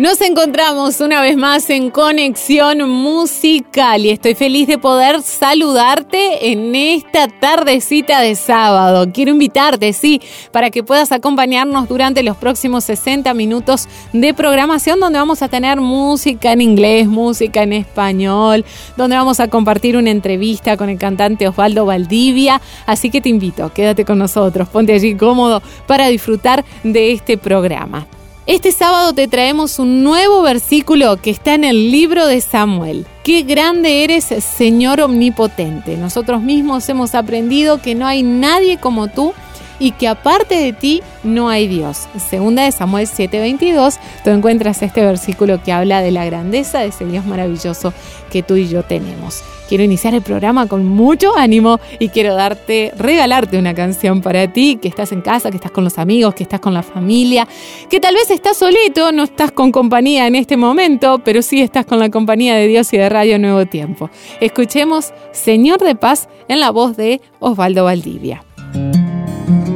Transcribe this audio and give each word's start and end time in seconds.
Nos 0.00 0.22
encontramos 0.22 0.98
una 1.02 1.20
vez 1.20 1.36
más 1.36 1.68
en 1.68 1.90
Conexión 1.90 2.88
Musical 2.88 4.06
y 4.06 4.08
estoy 4.08 4.34
feliz 4.34 4.66
de 4.66 4.78
poder 4.78 5.20
saludarte 5.20 6.52
en 6.52 6.74
esta 6.74 7.28
tardecita 7.28 8.22
de 8.22 8.34
sábado. 8.34 9.12
Quiero 9.12 9.32
invitarte, 9.32 9.92
sí, 9.92 10.22
para 10.52 10.70
que 10.70 10.82
puedas 10.82 11.12
acompañarnos 11.12 11.86
durante 11.86 12.22
los 12.22 12.38
próximos 12.38 12.84
60 12.84 13.34
minutos 13.34 13.88
de 14.14 14.32
programación 14.32 15.00
donde 15.00 15.18
vamos 15.18 15.42
a 15.42 15.48
tener 15.48 15.78
música 15.82 16.52
en 16.52 16.62
inglés, 16.62 17.06
música 17.06 17.62
en 17.62 17.74
español, 17.74 18.64
donde 18.96 19.16
vamos 19.16 19.38
a 19.38 19.48
compartir 19.48 19.98
una 19.98 20.08
entrevista 20.08 20.78
con 20.78 20.88
el 20.88 20.96
cantante 20.96 21.46
Osvaldo 21.46 21.84
Valdivia. 21.84 22.62
Así 22.86 23.10
que 23.10 23.20
te 23.20 23.28
invito, 23.28 23.70
quédate 23.74 24.06
con 24.06 24.16
nosotros, 24.16 24.66
ponte 24.70 24.94
allí 24.94 25.14
cómodo 25.14 25.60
para 25.86 26.06
disfrutar 26.06 26.64
de 26.84 27.12
este 27.12 27.36
programa. 27.36 28.06
Este 28.46 28.72
sábado 28.72 29.12
te 29.12 29.28
traemos 29.28 29.78
un 29.78 30.02
nuevo 30.02 30.40
versículo 30.42 31.18
que 31.18 31.30
está 31.30 31.54
en 31.54 31.62
el 31.62 31.90
libro 31.90 32.26
de 32.26 32.40
Samuel. 32.40 33.06
Qué 33.22 33.42
grande 33.42 34.02
eres, 34.02 34.24
Señor 34.24 35.02
Omnipotente. 35.02 35.98
Nosotros 35.98 36.40
mismos 36.40 36.88
hemos 36.88 37.14
aprendido 37.14 37.82
que 37.82 37.94
no 37.94 38.06
hay 38.06 38.22
nadie 38.22 38.78
como 38.78 39.08
tú 39.08 39.34
y 39.78 39.92
que 39.92 40.08
aparte 40.08 40.56
de 40.56 40.72
ti 40.72 41.02
no 41.22 41.50
hay 41.50 41.68
Dios. 41.68 42.08
Segunda 42.30 42.64
de 42.64 42.72
Samuel 42.72 43.06
7:22, 43.06 43.98
tú 44.24 44.30
encuentras 44.30 44.82
este 44.82 45.02
versículo 45.02 45.62
que 45.62 45.72
habla 45.72 46.00
de 46.00 46.10
la 46.10 46.24
grandeza 46.24 46.80
de 46.80 46.86
ese 46.86 47.04
Dios 47.04 47.26
maravilloso 47.26 47.92
que 48.32 48.42
tú 48.42 48.56
y 48.56 48.68
yo 48.68 48.82
tenemos. 48.82 49.42
Quiero 49.70 49.84
iniciar 49.84 50.16
el 50.16 50.22
programa 50.22 50.66
con 50.66 50.84
mucho 50.84 51.36
ánimo 51.36 51.78
y 52.00 52.08
quiero 52.08 52.34
darte, 52.34 52.92
regalarte 52.98 53.56
una 53.56 53.72
canción 53.72 54.20
para 54.20 54.52
ti, 54.52 54.80
que 54.82 54.88
estás 54.88 55.12
en 55.12 55.20
casa, 55.20 55.48
que 55.48 55.58
estás 55.58 55.70
con 55.70 55.84
los 55.84 55.96
amigos, 55.96 56.34
que 56.34 56.42
estás 56.42 56.58
con 56.58 56.74
la 56.74 56.82
familia, 56.82 57.46
que 57.88 58.00
tal 58.00 58.16
vez 58.16 58.32
estás 58.32 58.56
solito, 58.56 59.12
no 59.12 59.22
estás 59.22 59.52
con 59.52 59.70
compañía 59.70 60.26
en 60.26 60.34
este 60.34 60.56
momento, 60.56 61.20
pero 61.24 61.40
sí 61.40 61.60
estás 61.60 61.86
con 61.86 62.00
la 62.00 62.10
compañía 62.10 62.56
de 62.56 62.66
Dios 62.66 62.92
y 62.92 62.96
de 62.96 63.08
Radio 63.08 63.38
Nuevo 63.38 63.64
Tiempo. 63.64 64.10
Escuchemos 64.40 65.12
Señor 65.30 65.78
de 65.78 65.94
Paz 65.94 66.28
en 66.48 66.58
la 66.58 66.70
voz 66.72 66.96
de 66.96 67.20
Osvaldo 67.38 67.84
Valdivia. 67.84 68.42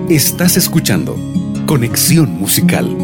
Estás 0.08 0.56
escuchando 0.56 1.14
Conexión 1.66 2.36
Musical. 2.36 2.96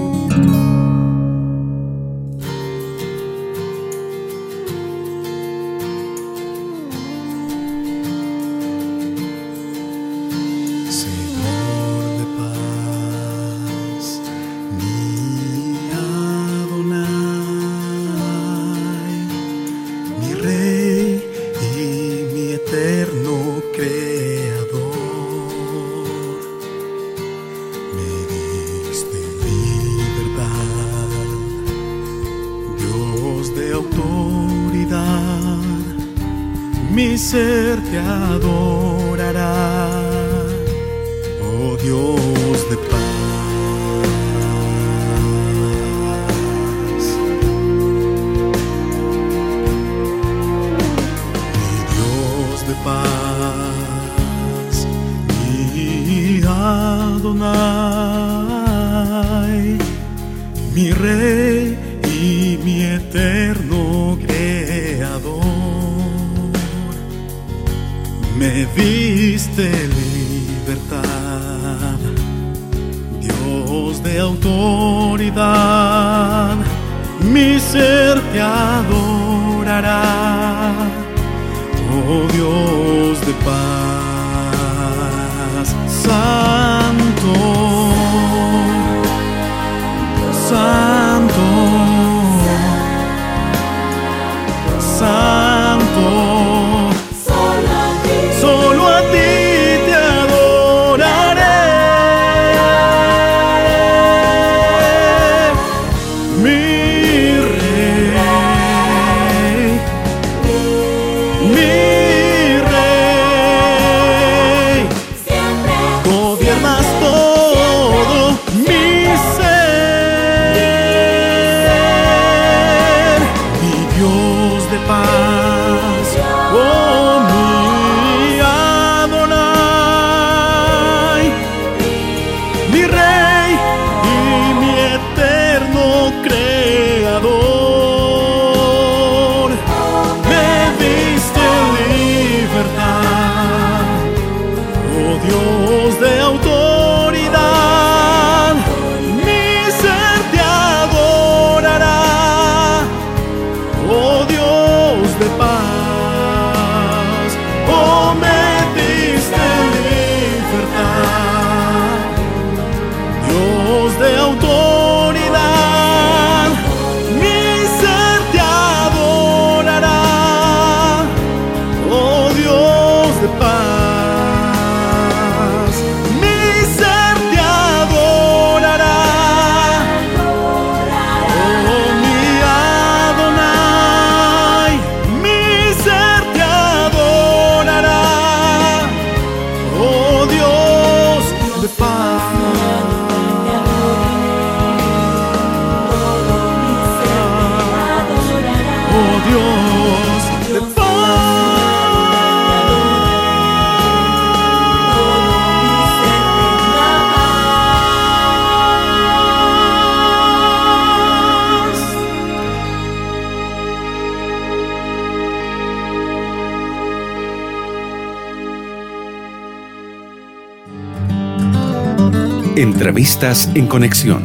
Entrevistas 222.81 223.51
en 223.55 223.67
conexión. 223.67 224.23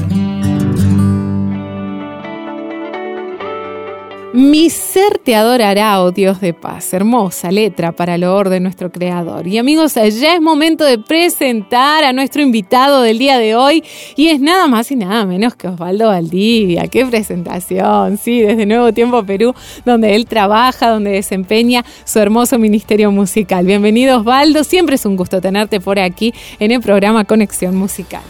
Mi 4.32 4.70
ser 4.70 5.18
te 5.18 5.36
adorará, 5.36 6.02
oh 6.02 6.12
Dios 6.12 6.40
de 6.40 6.54
paz. 6.54 6.94
Hermosa 6.94 7.52
letra 7.52 7.92
para 7.92 8.18
lo 8.18 8.42
de 8.46 8.62
nuestro 8.62 8.94
Creador. 8.94 9.46
Y 9.46 9.58
amigos, 9.58 9.96
ya 9.96 10.36
es 10.36 10.42
momento 10.42 10.86
de 10.86 10.98
presentar 10.98 12.06
a 12.06 12.14
nuestro 12.14 12.44
invitado 12.44 13.02
del 13.02 13.20
día 13.20 13.38
de 13.38 13.56
hoy. 13.56 13.84
Y 14.16 14.28
es 14.28 14.40
nada 14.40 14.68
más 14.68 14.90
y 14.90 14.96
nada 14.96 15.26
menos 15.26 15.56
que 15.56 15.68
Osvaldo 15.68 16.08
Valdivia. 16.08 16.88
¡Qué 16.88 17.06
presentación! 17.06 18.18
Sí, 18.18 18.40
desde 18.40 18.66
Nuevo 18.66 18.94
Tiempo 18.94 19.22
Perú, 19.26 19.54
donde 19.84 20.16
él 20.16 20.28
trabaja, 20.28 20.92
donde 20.92 21.12
desempeña 21.12 21.84
su 22.06 22.20
hermoso 22.20 22.58
ministerio 22.58 23.12
musical. 23.12 23.66
Bienvenido, 23.66 24.20
Osvaldo. 24.20 24.64
Siempre 24.64 24.96
es 24.96 25.06
un 25.06 25.18
gusto 25.18 25.42
tenerte 25.42 25.82
por 25.82 26.00
aquí 26.00 26.34
en 26.60 26.72
el 26.72 26.80
programa 26.80 27.26
Conexión 27.26 27.76
Musical. 27.76 28.24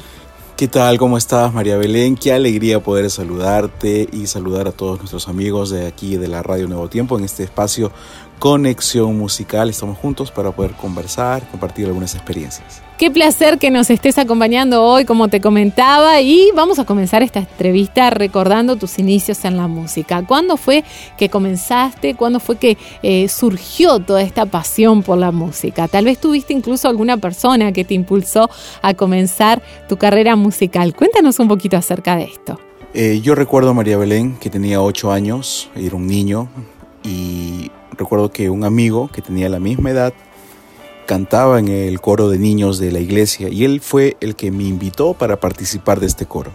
¿Qué 0.57 0.69
tal? 0.69 0.97
¿Cómo 0.97 1.17
estás, 1.17 1.53
María 1.53 1.75
Belén? 1.75 2.15
Qué 2.15 2.31
alegría 2.31 2.81
poder 2.81 3.11
saludarte 3.11 4.07
y 4.13 4.27
saludar 4.27 4.69
a 4.69 4.71
todos 4.71 4.99
nuestros 4.99 5.27
amigos 5.27 5.69
de 5.69 5.85
aquí 5.85 6.15
de 6.15 6.29
la 6.29 6.43
Radio 6.43 6.69
Nuevo 6.69 6.87
Tiempo 6.87 7.17
en 7.17 7.25
este 7.25 7.43
espacio 7.43 7.91
Conexión 8.39 9.17
Musical. 9.17 9.69
Estamos 9.69 9.97
juntos 9.97 10.31
para 10.31 10.51
poder 10.51 10.71
conversar, 10.71 11.45
compartir 11.49 11.87
algunas 11.87 12.15
experiencias. 12.15 12.84
Qué 12.97 13.11
placer 13.11 13.57
que 13.59 13.71
nos 13.71 13.89
estés 13.89 14.17
acompañando 14.17 14.81
hoy, 14.81 15.03
como 15.03 15.27
te 15.27 15.41
comentaba, 15.41 16.21
y 16.21 16.49
vamos 16.55 16.79
a 16.79 16.85
comenzar 16.85 17.23
esta 17.23 17.39
entrevista 17.39 18.09
recordando 18.09 18.77
tus 18.77 18.99
inicios 18.99 19.43
en 19.43 19.57
la 19.57 19.67
música. 19.67 20.23
¿Cuándo 20.25 20.55
fue 20.55 20.85
que 21.17 21.27
comenzaste? 21.27 22.15
¿Cuándo 22.15 22.39
fue 22.39 22.55
que 22.55 22.77
eh, 23.03 23.27
surgió 23.27 23.99
toda 23.99 24.21
esta 24.21 24.45
pasión 24.45 25.03
por 25.03 25.17
la 25.17 25.33
música? 25.33 25.89
Tal 25.89 26.05
vez 26.05 26.19
tuviste 26.19 26.53
incluso 26.53 26.87
alguna 26.87 27.17
persona 27.17 27.73
que 27.73 27.83
te 27.83 27.95
impulsó 27.95 28.49
a 28.81 28.93
comenzar 28.93 29.61
tu 29.89 29.97
carrera 29.97 30.37
musical. 30.37 30.95
Cuéntanos 30.95 31.37
un 31.39 31.49
poquito 31.49 31.75
acerca 31.75 32.15
de 32.15 32.23
esto. 32.23 32.61
Eh, 32.93 33.19
yo 33.21 33.35
recuerdo 33.35 33.71
a 33.71 33.73
María 33.73 33.97
Belén, 33.97 34.37
que 34.37 34.49
tenía 34.49 34.81
ocho 34.81 35.11
años, 35.11 35.69
era 35.75 35.97
un 35.97 36.07
niño, 36.07 36.47
y 37.03 37.69
recuerdo 37.97 38.31
que 38.31 38.49
un 38.49 38.63
amigo 38.63 39.09
que 39.11 39.21
tenía 39.21 39.49
la 39.49 39.59
misma 39.59 39.89
edad 39.89 40.13
cantaba 41.05 41.59
en 41.59 41.67
el 41.67 42.01
coro 42.01 42.29
de 42.29 42.39
niños 42.39 42.79
de 42.79 42.91
la 42.91 42.99
iglesia 42.99 43.49
y 43.49 43.63
él 43.63 43.81
fue 43.81 44.17
el 44.21 44.35
que 44.35 44.51
me 44.51 44.63
invitó 44.63 45.13
para 45.13 45.39
participar 45.39 45.99
de 45.99 46.07
este 46.07 46.25
coro. 46.25 46.51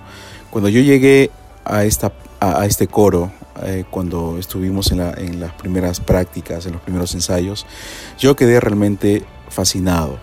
Cuando 0.50 0.68
yo 0.68 0.80
llegué 0.80 1.30
a, 1.64 1.84
esta, 1.84 2.12
a, 2.40 2.66
este 2.66 2.86
coro, 2.86 3.30
eh, 3.62 3.84
cuando 3.90 4.36
estuvimos 4.38 4.90
en, 4.92 5.40
las 5.40 5.52
primeras 5.52 6.00
prácticas, 6.00 6.66
en 6.66 6.72
los 6.72 6.82
primeros 6.82 7.14
ensayos, 7.14 7.66
yo 8.18 8.36
quedé 8.36 8.60
realmente 8.60 9.24
fascinado 9.48 10.18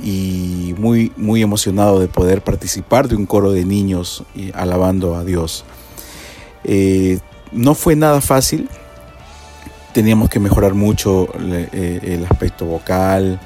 y 0.00 0.74
muy, 0.78 1.12
muy 1.16 1.42
emocionado 1.42 2.00
de 2.00 2.08
poder 2.08 2.42
participar 2.42 3.08
de 3.08 3.14
un 3.14 3.26
coro 3.26 3.52
de 3.52 3.64
niños 3.64 4.24
y 4.34 4.50
alabando 4.54 5.14
a 5.14 5.24
Dios. 5.24 5.64
Eh, 6.64 7.20
no 7.52 7.74
fue 7.74 7.94
nada 7.94 8.20
fácil, 8.20 8.68
teníamos 9.92 10.28
que 10.28 10.40
mejorar 10.40 10.74
mucho 10.74 11.28
eh, 11.40 12.00
el 12.02 12.24
aspecto 12.24 12.64
vocal, 12.64 13.38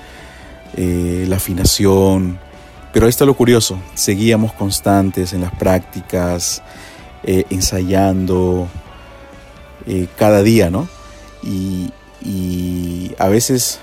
eh, 0.77 1.25
la 1.29 1.37
afinación, 1.37 2.39
pero 2.93 3.07
ahí 3.07 3.11
está 3.11 3.25
lo 3.25 3.35
curioso, 3.35 3.79
seguíamos 3.95 4.53
constantes 4.53 5.33
en 5.33 5.43
las 5.43 5.53
prácticas, 5.53 6.63
eh, 7.25 7.45
ensayando 7.51 8.69
cada 10.17 10.43
día, 10.43 10.69
¿no? 10.71 10.89
Y, 11.43 11.93
a 13.19 13.29
veces 13.29 13.81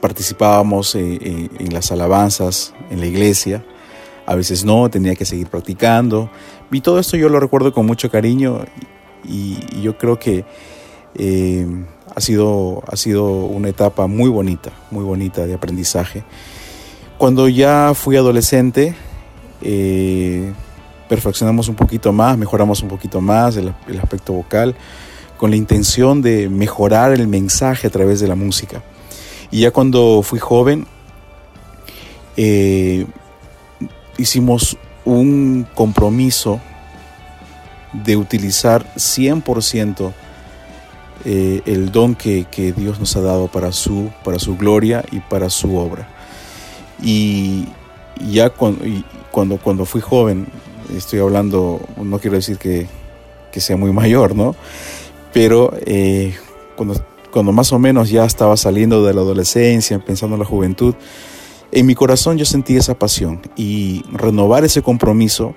participábamos 0.00 0.94
en 0.94 1.72
las 1.72 1.92
alabanzas 1.92 2.72
en 2.90 3.00
la 3.00 3.06
iglesia, 3.06 3.62
a 4.26 4.34
veces 4.34 4.64
no, 4.64 4.88
tenía 4.88 5.14
que 5.14 5.24
seguir 5.24 5.48
practicando. 5.48 6.30
Y 6.70 6.80
todo 6.80 6.98
esto 6.98 7.16
yo 7.16 7.28
lo 7.28 7.38
recuerdo 7.38 7.72
con 7.72 7.84
mucho 7.84 8.10
cariño 8.10 8.64
y, 9.24 9.80
yo 9.80 9.96
creo 9.96 10.18
que 10.18 10.44
eh, 11.14 11.66
ha, 12.14 12.20
sido, 12.20 12.82
ha 12.86 12.96
sido 12.96 13.30
una 13.30 13.68
etapa 13.68 14.06
muy 14.06 14.30
bonita, 14.30 14.70
muy 14.90 15.04
bonita 15.04 15.46
de 15.46 15.54
aprendizaje. 15.54 16.24
Cuando 17.18 17.48
ya 17.48 17.92
fui 17.94 18.16
adolescente, 18.16 18.94
eh, 19.62 20.52
perfeccionamos 21.08 21.68
un 21.68 21.74
poquito 21.74 22.12
más, 22.12 22.38
mejoramos 22.38 22.82
un 22.82 22.88
poquito 22.88 23.20
más 23.20 23.56
el, 23.56 23.74
aspecto 24.00 24.32
vocal, 24.32 24.74
con 25.36 25.50
la 25.50 25.56
intención 25.56 26.22
de 26.22 26.48
mejorar 26.48 27.12
el 27.12 27.26
mensaje 27.26 27.86
a 27.86 27.90
través 27.90 28.20
de 28.20 28.28
la 28.28 28.36
música. 28.36 28.82
Y 29.50 29.60
ya 29.60 29.70
cuando 29.70 30.22
fui 30.22 30.38
joven, 30.38 30.86
eh, 32.36 33.06
hicimos 34.16 34.76
un 35.04 35.66
compromiso 35.74 36.60
de 37.92 38.16
utilizar 38.16 38.84
100% 38.94 40.12
eh, 41.24 41.60
el 41.66 41.92
don 41.92 42.14
que, 42.14 42.46
Dios 42.76 42.98
nos 42.98 43.16
ha 43.16 43.20
dado 43.20 43.48
para 43.48 43.72
su, 43.72 44.10
para 44.24 44.38
su 44.38 44.56
gloria 44.56 45.04
y 45.10 45.20
para 45.20 45.50
su 45.50 45.76
obra. 45.76 46.08
Y 47.02 47.66
ya 48.30 48.50
cuando, 48.50 48.84
cuando, 49.30 49.58
cuando 49.58 49.84
fui 49.84 50.00
joven, 50.00 50.46
estoy 50.96 51.20
hablando, 51.20 51.80
no 52.02 52.18
quiero 52.18 52.36
decir 52.36 52.58
que, 52.58 52.86
sea 53.52 53.76
muy 53.76 53.92
mayor, 53.92 54.34
¿no? 54.34 54.54
Pero 55.32 55.72
eh, 55.84 56.34
cuando, 56.76 56.94
cuando 57.30 57.52
más 57.52 57.72
o 57.72 57.78
menos 57.78 58.08
ya 58.08 58.24
estaba 58.24 58.56
saliendo 58.56 59.04
de 59.04 59.12
la 59.12 59.20
adolescencia, 59.20 59.98
pensando 59.98 60.36
en 60.36 60.40
la 60.40 60.46
juventud, 60.46 60.94
en 61.72 61.86
mi 61.86 61.94
corazón 61.94 62.38
yo 62.38 62.44
sentí 62.44 62.76
esa 62.76 62.98
pasión 62.98 63.40
y 63.56 64.04
renovar 64.12 64.64
ese 64.64 64.82
compromiso 64.82 65.54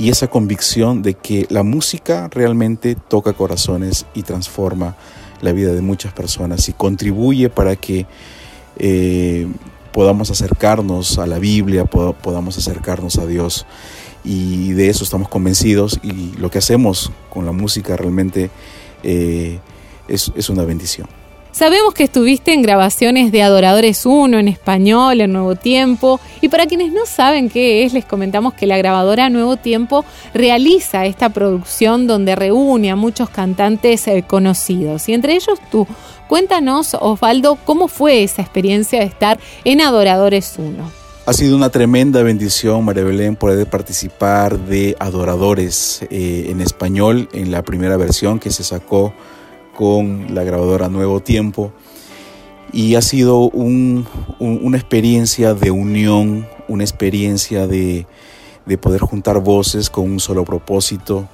y 0.00 0.08
esa 0.08 0.28
convicción 0.28 1.02
de 1.02 1.12
que 1.12 1.46
la 1.50 1.62
música 1.62 2.30
realmente 2.32 2.94
toca 2.94 3.34
corazones 3.34 4.06
y 4.14 4.22
transforma 4.22 4.96
la 5.42 5.52
vida 5.52 5.74
de 5.74 5.82
muchas 5.82 6.14
personas 6.14 6.70
y 6.70 6.72
contribuye 6.72 7.50
para 7.50 7.76
que 7.76 8.06
eh, 8.78 9.46
podamos 9.92 10.30
acercarnos 10.30 11.18
a 11.18 11.26
la 11.26 11.38
Biblia, 11.38 11.84
podamos 11.84 12.56
acercarnos 12.56 13.18
a 13.18 13.26
Dios. 13.26 13.66
Y 14.24 14.72
de 14.72 14.88
eso 14.88 15.04
estamos 15.04 15.28
convencidos 15.28 16.00
y 16.02 16.32
lo 16.38 16.50
que 16.50 16.56
hacemos 16.56 17.12
con 17.28 17.44
la 17.44 17.52
música 17.52 17.94
realmente 17.94 18.50
eh, 19.02 19.58
es 20.08 20.48
una 20.48 20.64
bendición. 20.64 21.19
Sabemos 21.52 21.94
que 21.94 22.04
estuviste 22.04 22.52
en 22.52 22.62
grabaciones 22.62 23.32
de 23.32 23.42
Adoradores 23.42 24.06
1 24.06 24.38
en 24.38 24.46
español, 24.46 25.20
en 25.20 25.32
Nuevo 25.32 25.56
Tiempo, 25.56 26.20
y 26.40 26.48
para 26.48 26.66
quienes 26.66 26.92
no 26.92 27.06
saben 27.06 27.50
qué 27.50 27.84
es, 27.84 27.92
les 27.92 28.04
comentamos 28.04 28.54
que 28.54 28.66
la 28.66 28.78
grabadora 28.78 29.28
Nuevo 29.30 29.56
Tiempo 29.56 30.04
realiza 30.32 31.06
esta 31.06 31.28
producción 31.30 32.06
donde 32.06 32.36
reúne 32.36 32.92
a 32.92 32.96
muchos 32.96 33.30
cantantes 33.30 34.06
eh, 34.06 34.24
conocidos, 34.26 35.08
y 35.08 35.12
entre 35.12 35.34
ellos 35.34 35.58
tú. 35.72 35.88
Cuéntanos, 36.28 36.94
Osvaldo, 36.94 37.58
cómo 37.64 37.88
fue 37.88 38.22
esa 38.22 38.42
experiencia 38.42 39.00
de 39.00 39.06
estar 39.06 39.40
en 39.64 39.80
Adoradores 39.80 40.54
1. 40.56 41.00
Ha 41.26 41.32
sido 41.32 41.56
una 41.56 41.70
tremenda 41.70 42.22
bendición, 42.22 42.84
María 42.84 43.04
Belén, 43.04 43.34
poder 43.34 43.66
participar 43.66 44.56
de 44.56 44.96
Adoradores 45.00 46.02
eh, 46.10 46.46
en 46.48 46.60
español 46.60 47.28
en 47.32 47.50
la 47.50 47.62
primera 47.62 47.96
versión 47.96 48.38
que 48.38 48.50
se 48.50 48.62
sacó 48.62 49.12
con 49.80 50.34
la 50.34 50.44
grabadora 50.44 50.90
Nuevo 50.90 51.20
Tiempo 51.20 51.72
y 52.70 52.96
ha 52.96 53.00
sido 53.00 53.44
una 53.48 54.76
experiencia 54.76 55.54
de 55.54 55.70
unión, 55.70 56.46
una 56.68 56.84
experiencia 56.84 57.66
de, 57.66 58.06
poder 58.78 59.00
juntar 59.00 59.40
voces 59.40 59.88
con 59.88 60.04
un 60.04 60.20
solo 60.20 60.44
propósito, 60.44 61.30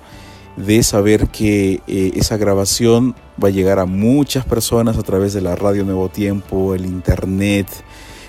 de 0.57 0.85
saber 0.85 1.27
que 1.27 1.81
eh, 1.89 2.13
esa 2.15 2.37
grabación 2.37 3.17
va 3.43 3.49
a 3.49 3.51
llegar 3.51 3.81
a 3.81 3.85
muchas 3.85 4.45
personas 4.45 4.97
a 4.97 5.03
través 5.03 5.33
de 5.33 5.41
la 5.41 5.57
radio 5.57 5.85
Nuevo 5.85 6.09
Tiempo, 6.09 6.77
el 6.77 6.87
internet, 6.87 7.67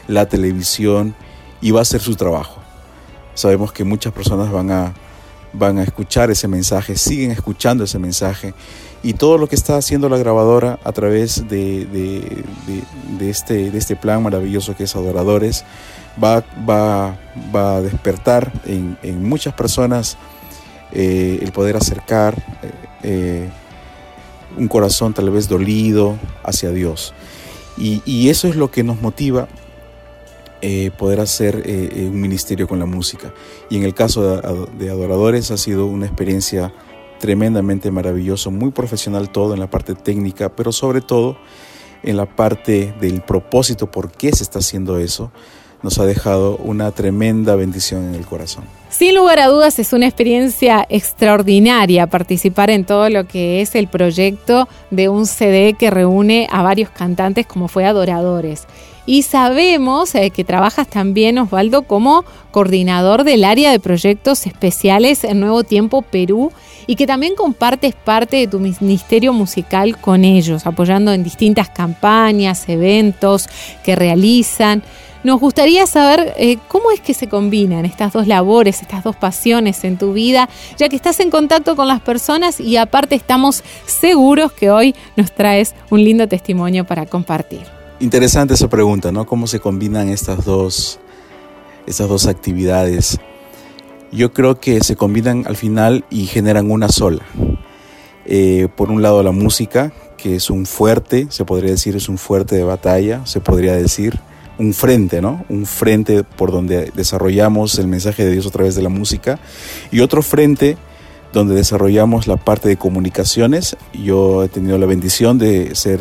la 0.08 0.28
televisión 0.28 1.14
y 1.62 1.70
va 1.70 1.82
a 1.82 1.86
ser 1.86 2.02
su 2.02 2.16
trabajo. 2.16 2.60
Sabemos 3.36 3.72
que 3.72 3.84
muchas 3.84 4.14
personas 4.14 4.52
van 4.52 4.72
a, 4.72 4.96
van 5.54 5.78
a 5.78 5.84
escuchar 5.84 6.32
ese 6.32 6.48
mensaje, 6.48 6.98
siguen 6.98 7.30
escuchando 7.30 7.84
ese 7.84 8.00
mensaje 8.00 8.56
y 9.08 9.14
todo 9.14 9.38
lo 9.38 9.48
que 9.48 9.56
está 9.56 9.78
haciendo 9.78 10.10
la 10.10 10.18
grabadora 10.18 10.80
a 10.84 10.92
través 10.92 11.48
de, 11.48 12.44
este, 13.22 13.72
de 13.72 13.78
este 13.78 13.96
plan 13.96 14.22
maravilloso 14.22 14.76
que 14.76 14.84
es 14.84 14.98
Adoradores 14.98 15.64
va, 16.22 16.44
va, 16.70 17.18
va 17.56 17.78
a 17.78 17.82
despertar 17.82 18.52
en, 18.66 19.24
muchas 19.24 19.54
personas 19.54 20.18
eh, 20.92 21.40
el 21.42 21.54
poder 21.54 21.78
acercar 21.78 22.36
eh, 22.62 22.72
eh, 23.04 23.50
un 24.58 24.68
corazón 24.68 25.14
tal 25.14 25.30
vez 25.30 25.48
dolido 25.48 26.18
hacia 26.44 26.72
Dios. 26.72 27.14
Y, 27.78 28.02
y 28.04 28.28
eso 28.28 28.50
es 28.50 28.58
lo 28.58 28.72
que 28.72 28.84
nos 28.84 29.02
motiva 29.02 29.48
poder 30.98 31.22
hacer 31.22 31.64
un 31.96 32.20
ministerio 32.20 32.68
con 32.68 32.80
la 32.80 32.86
música. 32.86 33.34
Y 33.70 33.78
en 33.78 33.84
el 33.84 33.94
caso 33.94 34.42
de 34.78 34.90
Adoradores 34.90 35.50
ha 35.52 35.56
sido 35.56 35.86
una 35.86 36.08
experiencia 36.08 36.74
tremendamente 37.20 37.92
maravilloso, 37.92 38.52
muy 38.52 38.72
profesional 38.72 39.30
todo 39.30 39.54
en 39.54 39.60
la 39.60 39.70
parte 39.70 39.96
técnica, 39.96 40.50
pero 40.56 40.72
sobre 40.72 41.02
todo 41.02 41.38
en 42.04 42.18
la 42.18 42.26
parte 42.26 42.94
del 43.00 43.22
propósito, 43.22 43.90
por 43.90 44.12
qué 44.12 44.32
se 44.32 44.44
está 44.44 44.60
haciendo 44.60 45.00
eso, 45.00 45.32
nos 45.84 46.00
ha 46.00 46.06
dejado 46.06 46.58
una 46.58 46.92
tremenda 46.92 47.56
bendición 47.56 48.06
en 48.06 48.16
el 48.16 48.26
corazón. 48.26 48.64
Sin 48.90 49.16
lugar 49.16 49.40
a 49.40 49.48
dudas 49.48 49.78
es 49.80 49.94
una 49.94 50.08
experiencia 50.08 50.86
extraordinaria 50.90 52.08
participar 52.08 52.70
en 52.70 52.86
todo 52.86 53.10
lo 53.10 53.28
que 53.28 53.62
es 53.62 53.76
el 53.76 53.88
proyecto 53.88 54.68
de 54.90 55.10
un 55.10 55.26
CD 55.26 55.76
que 55.78 55.92
reúne 55.92 56.48
a 56.52 56.64
varios 56.64 56.90
cantantes 56.90 57.46
como 57.46 57.68
fue 57.68 57.86
Adoradores. 57.86 58.66
Y 59.08 59.22
sabemos 59.22 60.14
eh, 60.16 60.32
que 60.32 60.44
trabajas 60.44 60.86
también, 60.86 61.38
Osvaldo, 61.38 61.84
como 61.84 62.26
coordinador 62.52 63.24
del 63.24 63.46
área 63.46 63.72
de 63.72 63.80
proyectos 63.80 64.46
especiales 64.46 65.24
en 65.24 65.40
Nuevo 65.40 65.64
Tiempo 65.64 66.02
Perú 66.02 66.52
y 66.88 66.98
que 66.98 67.08
también 67.08 67.34
compartes 67.34 67.96
parte 67.96 68.36
de 68.36 68.48
tu 68.48 68.60
ministerio 68.60 69.32
musical 69.32 69.98
con 69.98 70.26
ellos, 70.26 70.66
apoyando 70.66 71.14
en 71.14 71.24
distintas 71.24 71.70
campañas, 71.70 72.68
eventos 72.68 73.48
que 73.86 73.96
realizan. 73.96 74.84
Nos 75.24 75.40
gustaría 75.40 75.88
saber 75.88 76.34
eh, 76.36 76.58
cómo 76.68 76.92
es 76.92 77.00
que 77.00 77.14
se 77.14 77.30
combinan 77.30 77.86
estas 77.86 78.12
dos 78.12 78.28
labores, 78.28 78.82
estas 78.82 79.06
dos 79.06 79.16
pasiones 79.16 79.86
en 79.86 79.98
tu 79.98 80.12
vida, 80.12 80.50
ya 80.78 80.90
que 80.90 80.98
estás 80.98 81.22
en 81.22 81.32
contacto 81.32 81.78
con 81.78 81.88
las 81.88 82.02
personas 82.02 82.60
y 82.60 82.76
aparte 82.76 83.16
estamos 83.16 83.64
seguros 83.86 84.52
que 84.52 84.70
hoy 84.70 84.96
nos 85.16 85.32
traes 85.32 85.76
un 85.90 86.04
lindo 86.04 86.28
testimonio 86.28 86.84
para 86.84 87.06
compartir. 87.06 87.77
Interesante 88.00 88.54
esa 88.54 88.70
pregunta, 88.70 89.12
¿no? 89.12 89.26
¿Cómo 89.26 89.48
se 89.48 89.60
combinan 89.60 90.10
estas 90.10 90.46
dos, 90.46 91.00
estas 91.88 92.08
dos 92.08 92.28
actividades? 92.28 93.18
Yo 94.12 94.34
creo 94.34 94.60
que 94.60 94.82
se 94.82 94.96
combinan 94.96 95.46
al 95.48 95.56
final 95.56 96.06
y 96.12 96.28
generan 96.28 96.70
una 96.70 96.90
sola. 96.90 97.24
Eh, 98.26 98.68
por 98.76 98.92
un 98.92 99.02
lado 99.02 99.24
la 99.24 99.32
música, 99.32 99.92
que 100.16 100.36
es 100.36 100.52
un 100.52 100.68
fuerte, 100.68 101.26
se 101.32 101.44
podría 101.44 101.72
decir, 101.72 101.96
es 101.96 102.08
un 102.08 102.20
fuerte 102.20 102.56
de 102.56 102.64
batalla, 102.64 103.26
se 103.26 103.40
podría 103.40 103.76
decir 103.76 104.20
un 104.60 104.76
frente, 104.76 105.20
¿no? 105.20 105.44
Un 105.50 105.66
frente 105.66 106.24
por 106.24 106.52
donde 106.52 106.92
desarrollamos 106.94 107.80
el 107.80 107.88
mensaje 107.88 108.26
de 108.26 108.34
Dios 108.34 108.46
a 108.46 108.52
través 108.52 108.76
de 108.76 108.84
la 108.84 108.90
música 108.90 109.40
y 109.92 110.02
otro 110.02 110.22
frente 110.22 110.78
donde 111.34 111.56
desarrollamos 111.56 112.28
la 112.28 112.38
parte 112.38 112.70
de 112.70 112.78
comunicaciones. 112.78 113.76
Yo 113.92 114.44
he 114.44 114.50
tenido 114.50 114.78
la 114.78 114.86
bendición 114.86 115.40
de 115.40 115.74
ser 115.74 116.00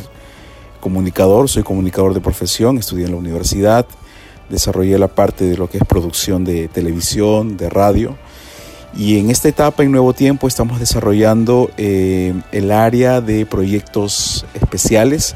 comunicador, 0.87 1.49
soy 1.49 1.65
comunicador 1.65 2.15
de 2.15 2.21
profesión, 2.21 2.79
estudié 2.79 3.07
en 3.07 3.11
la 3.11 3.17
universidad, 3.17 3.87
desarrollé 4.49 4.97
la 5.01 5.09
parte 5.09 5.45
de 5.45 5.57
lo 5.57 5.69
que 5.69 5.79
es 5.79 5.85
producción 5.85 6.45
de 6.45 6.69
televisión, 6.69 7.57
de 7.57 7.69
radio. 7.69 8.17
Y 8.97 9.19
en 9.19 9.29
esta 9.29 9.49
etapa, 9.49 9.83
en 9.83 9.91
Nuevo 9.91 10.13
Tiempo, 10.13 10.47
estamos 10.47 10.79
desarrollando 10.79 11.71
eh, 11.77 12.35
el 12.53 12.71
área 12.71 13.21
de 13.21 13.47
proyectos 13.47 14.47
especiales 14.55 15.35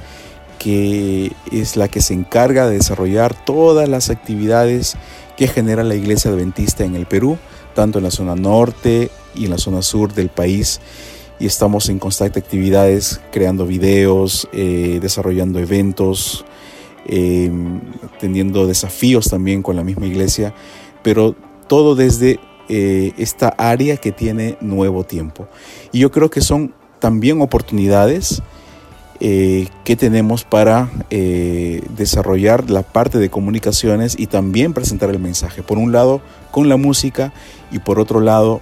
que 0.60 1.32
es 1.50 1.76
la 1.76 1.88
que 1.88 2.00
se 2.00 2.14
encarga 2.14 2.68
de 2.68 2.76
desarrollar 2.76 3.34
todas 3.44 3.88
las 3.88 4.08
actividades 4.08 4.96
que 5.36 5.48
genera 5.48 5.82
la 5.82 5.96
Iglesia 5.96 6.30
Adventista 6.30 6.84
en 6.84 6.94
el 6.94 7.06
Perú, 7.06 7.38
tanto 7.74 7.98
en 7.98 8.04
la 8.04 8.12
zona 8.12 8.36
norte 8.36 9.10
y 9.34 9.46
en 9.46 9.50
la 9.50 9.58
zona 9.58 9.82
sur 9.82 10.12
del 10.12 10.28
país. 10.28 10.80
Y 11.40 11.46
estamos 11.46 11.88
en 11.88 11.98
constante 11.98 12.38
actividades, 12.38 13.18
creando 13.32 13.66
videos, 13.66 14.46
eh, 14.52 14.98
desarrollando 15.00 15.58
eventos, 15.58 16.44
em, 17.06 17.80
teniendo 18.20 18.66
desafíos 18.66 19.30
también 19.30 19.62
con 19.62 19.74
la 19.74 19.82
misma 19.82 20.06
iglesia, 20.06 20.52
pero 21.02 21.34
todo 21.66 21.94
desde 21.94 22.38
eh, 22.68 23.14
esta 23.16 23.48
área 23.48 23.96
que 23.96 24.12
tiene 24.12 24.58
nuevo 24.60 25.02
tiempo. 25.04 25.48
Y 25.92 26.00
yo 26.00 26.10
creo 26.10 26.28
que 26.28 26.42
son 26.42 26.74
también 26.98 27.40
oportunidades 27.40 28.42
eh, 29.18 29.66
que 29.82 29.96
tenemos 29.96 30.44
para 30.44 30.90
desarrollar 31.10 32.70
la 32.70 32.82
parte 32.82 33.18
de 33.18 33.28
comunicaciones 33.28 34.14
y 34.18 34.26
también 34.26 34.74
presentar 34.74 35.10
el 35.10 35.18
mensaje. 35.18 35.62
Por 35.62 35.78
un 35.78 35.90
lado, 35.90 36.20
con 36.50 36.68
la 36.68 36.76
música 36.76 37.32
y 37.72 37.78
por 37.78 37.98
otro 37.98 38.20
lado, 38.20 38.60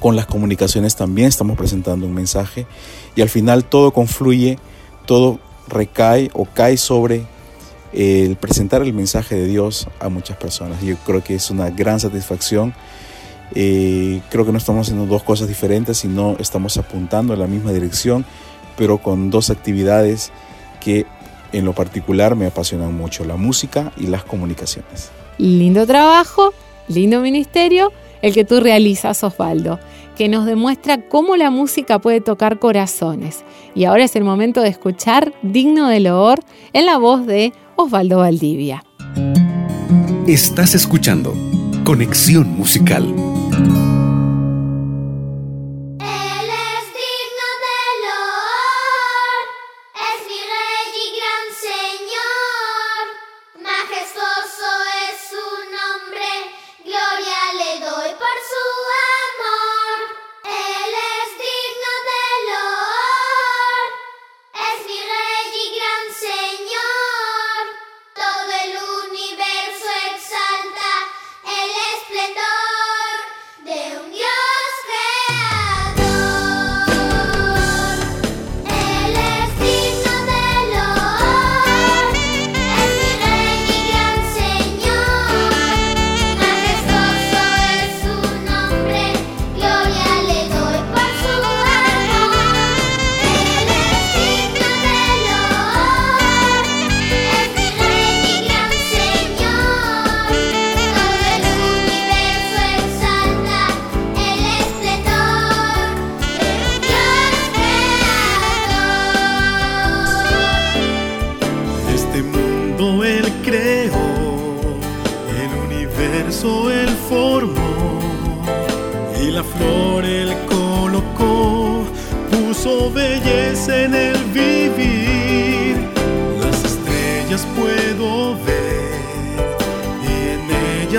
con 0.00 0.16
las 0.16 0.26
comunicaciones 0.26 0.96
también 0.96 1.28
estamos 1.28 1.56
presentando 1.56 2.06
un 2.06 2.14
mensaje 2.14 2.66
y 3.14 3.22
al 3.22 3.28
final 3.28 3.64
todo 3.64 3.92
confluye, 3.92 4.58
todo 5.06 5.38
recae 5.68 6.30
o 6.32 6.44
cae 6.44 6.76
sobre 6.76 7.24
el 7.92 8.36
presentar 8.36 8.82
el 8.82 8.92
mensaje 8.92 9.34
de 9.34 9.46
Dios 9.46 9.88
a 10.00 10.08
muchas 10.08 10.36
personas. 10.36 10.82
Yo 10.82 10.96
creo 11.06 11.24
que 11.24 11.34
es 11.34 11.50
una 11.50 11.70
gran 11.70 11.98
satisfacción. 11.98 12.74
Eh, 13.54 14.20
creo 14.30 14.44
que 14.44 14.52
no 14.52 14.58
estamos 14.58 14.86
haciendo 14.86 15.06
dos 15.06 15.22
cosas 15.22 15.48
diferentes, 15.48 15.98
sino 15.98 16.36
estamos 16.38 16.76
apuntando 16.76 17.32
en 17.34 17.40
la 17.40 17.46
misma 17.46 17.72
dirección 17.72 18.26
pero 18.76 18.98
con 18.98 19.30
dos 19.30 19.50
actividades 19.50 20.30
que 20.80 21.06
en 21.52 21.64
lo 21.64 21.72
particular 21.72 22.36
me 22.36 22.46
apasionan 22.46 22.94
mucho, 22.94 23.24
la 23.24 23.36
música 23.36 23.92
y 23.96 24.06
las 24.06 24.24
comunicaciones. 24.24 25.10
Lindo 25.38 25.86
trabajo, 25.86 26.52
lindo 26.88 27.20
ministerio, 27.20 27.92
el 28.22 28.32
que 28.34 28.44
tú 28.44 28.60
realizas, 28.60 29.22
Osvaldo, 29.24 29.78
que 30.16 30.28
nos 30.28 30.46
demuestra 30.46 31.08
cómo 31.08 31.36
la 31.36 31.50
música 31.50 31.98
puede 31.98 32.20
tocar 32.20 32.58
corazones. 32.58 33.44
Y 33.74 33.84
ahora 33.84 34.04
es 34.04 34.16
el 34.16 34.24
momento 34.24 34.62
de 34.62 34.68
escuchar 34.68 35.34
Digno 35.42 35.88
de 35.88 36.00
Loor 36.00 36.40
en 36.72 36.86
la 36.86 36.96
voz 36.98 37.26
de 37.26 37.52
Osvaldo 37.76 38.18
Valdivia. 38.18 38.84
Estás 40.26 40.74
escuchando 40.74 41.34
Conexión 41.84 42.56
Musical. 42.56 43.14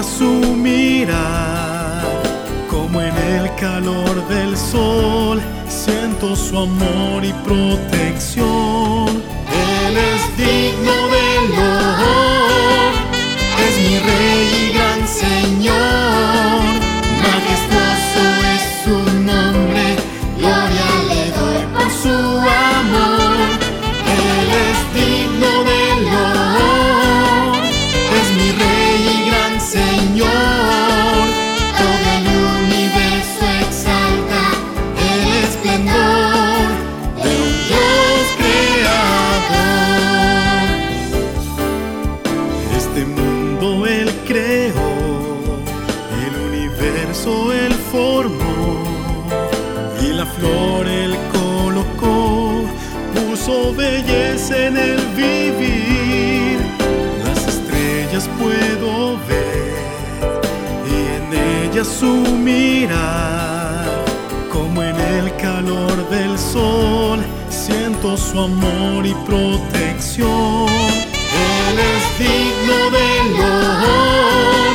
su 0.03 0.55
mirar, 0.55 2.03
como 2.69 3.01
en 3.01 3.15
el 3.17 3.55
calor 3.55 4.27
del 4.27 4.55
sol, 4.55 5.41
siento 5.67 6.35
su 6.35 6.57
amor 6.57 7.25
y 7.25 7.33
protección. 7.43 9.07
Él 9.07 9.97
es 9.97 10.37
digno 10.37 10.95
de 11.13 11.37
honor, 11.39 12.91
es 13.67 13.89
mi 13.89 13.99
rey 13.99 14.69
y 14.69 14.73
gran 14.73 15.07
señor. 15.07 16.06
Su 61.87 62.11
mirar, 62.35 63.85
como 64.51 64.83
en 64.83 64.95
el 64.95 65.35
calor 65.37 66.09
del 66.09 66.37
sol, 66.37 67.19
siento 67.49 68.17
su 68.17 68.39
amor 68.39 69.05
y 69.05 69.13
protección. 69.25 70.67
Él 70.67 71.79
es 71.93 72.03
digno 72.19 72.79
de 72.95 73.03
honor, 73.21 74.73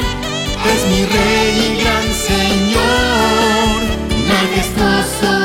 es 0.75 0.81
mi 0.91 1.05
rey 1.07 1.51
y 1.67 1.83
gran 1.83 2.09
Señor, 2.31 3.77
majestuoso 4.29 5.42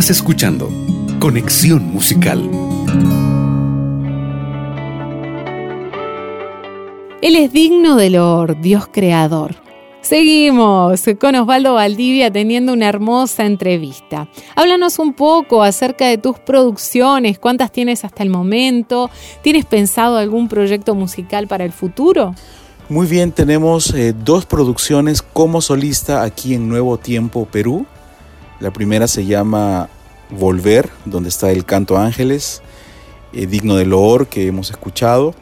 Estás 0.00 0.16
escuchando 0.16 0.70
Conexión 1.18 1.92
Musical. 1.92 2.50
Él 7.20 7.36
es 7.36 7.52
digno 7.52 7.96
de 7.96 8.08
loor, 8.08 8.58
Dios 8.62 8.88
creador. 8.90 9.56
Seguimos 10.00 11.02
con 11.20 11.34
Osvaldo 11.34 11.74
Valdivia 11.74 12.30
teniendo 12.30 12.72
una 12.72 12.88
hermosa 12.88 13.44
entrevista. 13.44 14.26
Háblanos 14.56 14.98
un 14.98 15.12
poco 15.12 15.62
acerca 15.62 16.06
de 16.06 16.16
tus 16.16 16.38
producciones, 16.38 17.38
cuántas 17.38 17.70
tienes 17.70 18.02
hasta 18.02 18.22
el 18.22 18.30
momento, 18.30 19.10
¿tienes 19.42 19.66
pensado 19.66 20.16
algún 20.16 20.48
proyecto 20.48 20.94
musical 20.94 21.46
para 21.46 21.66
el 21.66 21.72
futuro? 21.72 22.34
Muy 22.88 23.06
bien, 23.06 23.32
tenemos 23.32 23.92
eh, 23.92 24.14
dos 24.14 24.46
producciones 24.46 25.20
como 25.20 25.60
solista 25.60 26.22
aquí 26.22 26.54
en 26.54 26.70
Nuevo 26.70 26.96
Tiempo, 26.96 27.44
Perú. 27.44 27.84
La 28.60 28.70
primera 28.70 29.08
se 29.08 29.24
llama 29.24 29.88
Volver, 30.28 30.90
donde 31.06 31.30
está 31.30 31.50
el 31.50 31.64
canto 31.64 31.96
Ángeles, 31.96 32.60
eh, 33.32 33.46
digno 33.46 33.76
de 33.76 33.86
loor 33.86 34.26
que 34.26 34.46
hemos 34.46 34.70
escuchado, 34.70 35.34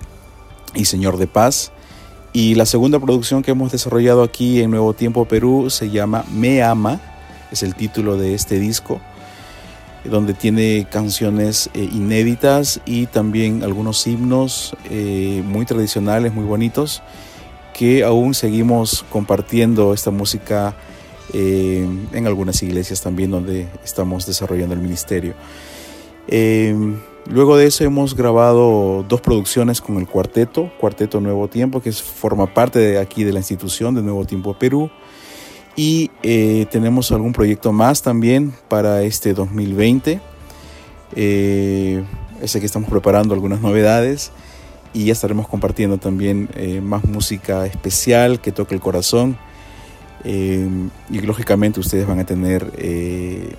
y 0.75 0.85
Señor 0.85 1.19
de 1.19 1.27
Paz. 1.27 1.73
Y 2.33 2.55
la 2.55 2.65
segunda 2.65 3.01
producción 3.01 3.43
que 3.43 3.51
hemos 3.51 3.73
desarrollado 3.73 4.23
aquí 4.23 4.61
en 4.61 4.71
Nuevo 4.71 4.95
Tiempo, 4.95 5.25
Perú, 5.25 5.69
se 5.69 5.91
llama 5.91 6.25
Me 6.33 6.63
Ama, 6.63 7.01
es 7.51 7.65
el 7.65 7.75
título 7.75 8.17
de 8.17 8.35
este 8.35 8.61
disco, 8.61 9.01
donde 10.05 10.33
tiene 10.33 10.87
canciones 10.89 11.71
eh, 11.75 11.89
inéditas 11.91 12.81
y 12.87 13.07
también 13.07 13.65
algunos 13.65 14.07
himnos 14.07 14.77
eh, 14.91 15.43
muy 15.45 15.67
tradicionales, 15.67 16.33
muy 16.33 16.45
bonitos 16.45 17.03
que 17.75 18.03
aún 18.03 18.35
seguimos 18.35 19.05
compartiendo 19.11 19.95
esta 19.95 20.11
música 20.11 20.75
eh, 21.33 21.87
en 22.13 22.27
algunas 22.27 22.63
iglesias 22.63 23.01
también 23.01 23.31
donde 23.31 23.69
estamos 23.85 24.27
desarrollando 24.27 24.75
el 24.75 24.81
ministerio. 24.81 25.35
Eh, 26.29 26.75
luego 27.27 27.57
de 27.57 27.67
eso 27.67 27.85
hemos 27.85 28.15
grabado 28.15 29.05
dos 29.09 29.21
producciones 29.21 29.81
con 29.81 29.97
el 29.97 30.07
cuarteto, 30.07 30.71
Cuarteto 30.79 31.21
Nuevo 31.21 31.49
Tiempo, 31.49 31.81
que 31.81 31.93
forma 31.93 32.53
parte 32.53 32.79
de 32.79 32.99
aquí 32.99 33.25
de 33.25 33.33
la 33.33 33.41
institución 33.41 33.95
de 33.95 34.03
Nuevo 34.03 34.25
Tiempo 34.25 34.55
Perú. 34.59 34.91
Y 35.77 36.11
eh, 36.25 36.67
tenemos 36.71 37.13
algún 37.13 37.33
proyecto 37.33 37.73
más 37.73 38.03
también 38.03 38.53
para 38.69 39.03
este 39.03 39.33
2020. 39.33 40.21
Eh, 41.15 42.05
ese 42.43 42.61
que 42.61 42.67
estamos 42.67 42.91
preparando 42.91 43.35
algunas 43.35 43.61
novedades 43.61 44.33
y 44.93 45.07
ya 45.07 45.13
estaremos 45.13 45.49
compartiendo 45.49 45.99
también 45.99 46.49
eh, 46.55 46.81
más 46.81 47.05
música 47.05 47.67
especial 47.67 48.41
que 48.41 48.53
toque 48.53 48.75
el 48.75 48.81
corazón 48.81 49.39
Eh, 50.25 50.67
y 51.11 51.21
lógicamente 51.21 51.81
ustedes 51.81 52.07
van 52.07 52.19
a 52.19 52.25
tener 52.25 52.73
eh, 52.77 53.55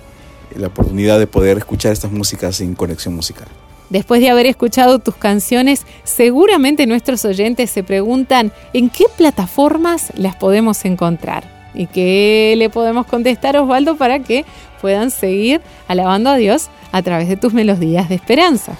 la 0.56 0.68
oportunidad 0.68 1.18
de 1.18 1.26
poder 1.26 1.58
escuchar 1.58 1.92
estas 1.92 2.12
músicas 2.12 2.60
en 2.60 2.74
conexión 2.74 3.14
musical. 3.14 3.48
Después 3.88 4.20
de 4.20 4.30
haber 4.30 4.46
escuchado 4.46 5.00
tus 5.00 5.16
canciones, 5.16 5.84
seguramente 6.04 6.86
nuestros 6.86 7.24
oyentes 7.24 7.70
se 7.70 7.82
preguntan 7.82 8.52
en 8.72 8.88
qué 8.88 9.06
plataformas 9.16 10.12
las 10.16 10.36
podemos 10.36 10.84
encontrar. 10.84 11.44
¿Y 11.74 11.86
qué 11.86 12.54
le 12.56 12.70
podemos 12.70 13.06
contestar, 13.06 13.56
Osvaldo, 13.56 13.96
para 13.96 14.20
que 14.20 14.44
puedan 14.80 15.10
seguir 15.10 15.60
alabando 15.88 16.30
a 16.30 16.36
Dios 16.36 16.68
a 16.92 17.02
través 17.02 17.28
de 17.28 17.36
tus 17.36 17.52
melodías 17.52 18.08
de 18.08 18.14
esperanza? 18.14 18.72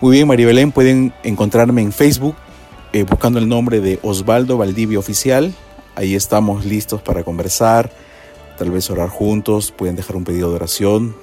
Muy 0.00 0.16
bien, 0.16 0.28
María 0.28 0.46
Belén, 0.46 0.72
pueden 0.72 1.12
encontrarme 1.22 1.82
en 1.82 1.92
Facebook 1.92 2.34
eh, 2.92 3.04
buscando 3.04 3.38
el 3.38 3.48
nombre 3.48 3.80
de 3.80 3.98
Osvaldo 4.02 4.58
Valdivia 4.58 4.98
Oficial. 4.98 5.52
Ahí 5.96 6.14
estamos 6.14 6.64
listos 6.64 7.02
para 7.02 7.22
conversar, 7.22 7.92
tal 8.58 8.70
vez 8.70 8.90
orar 8.90 9.08
juntos, 9.08 9.70
pueden 9.70 9.96
dejar 9.96 10.16
un 10.16 10.24
pedido 10.24 10.50
de 10.50 10.56
oración, 10.56 11.14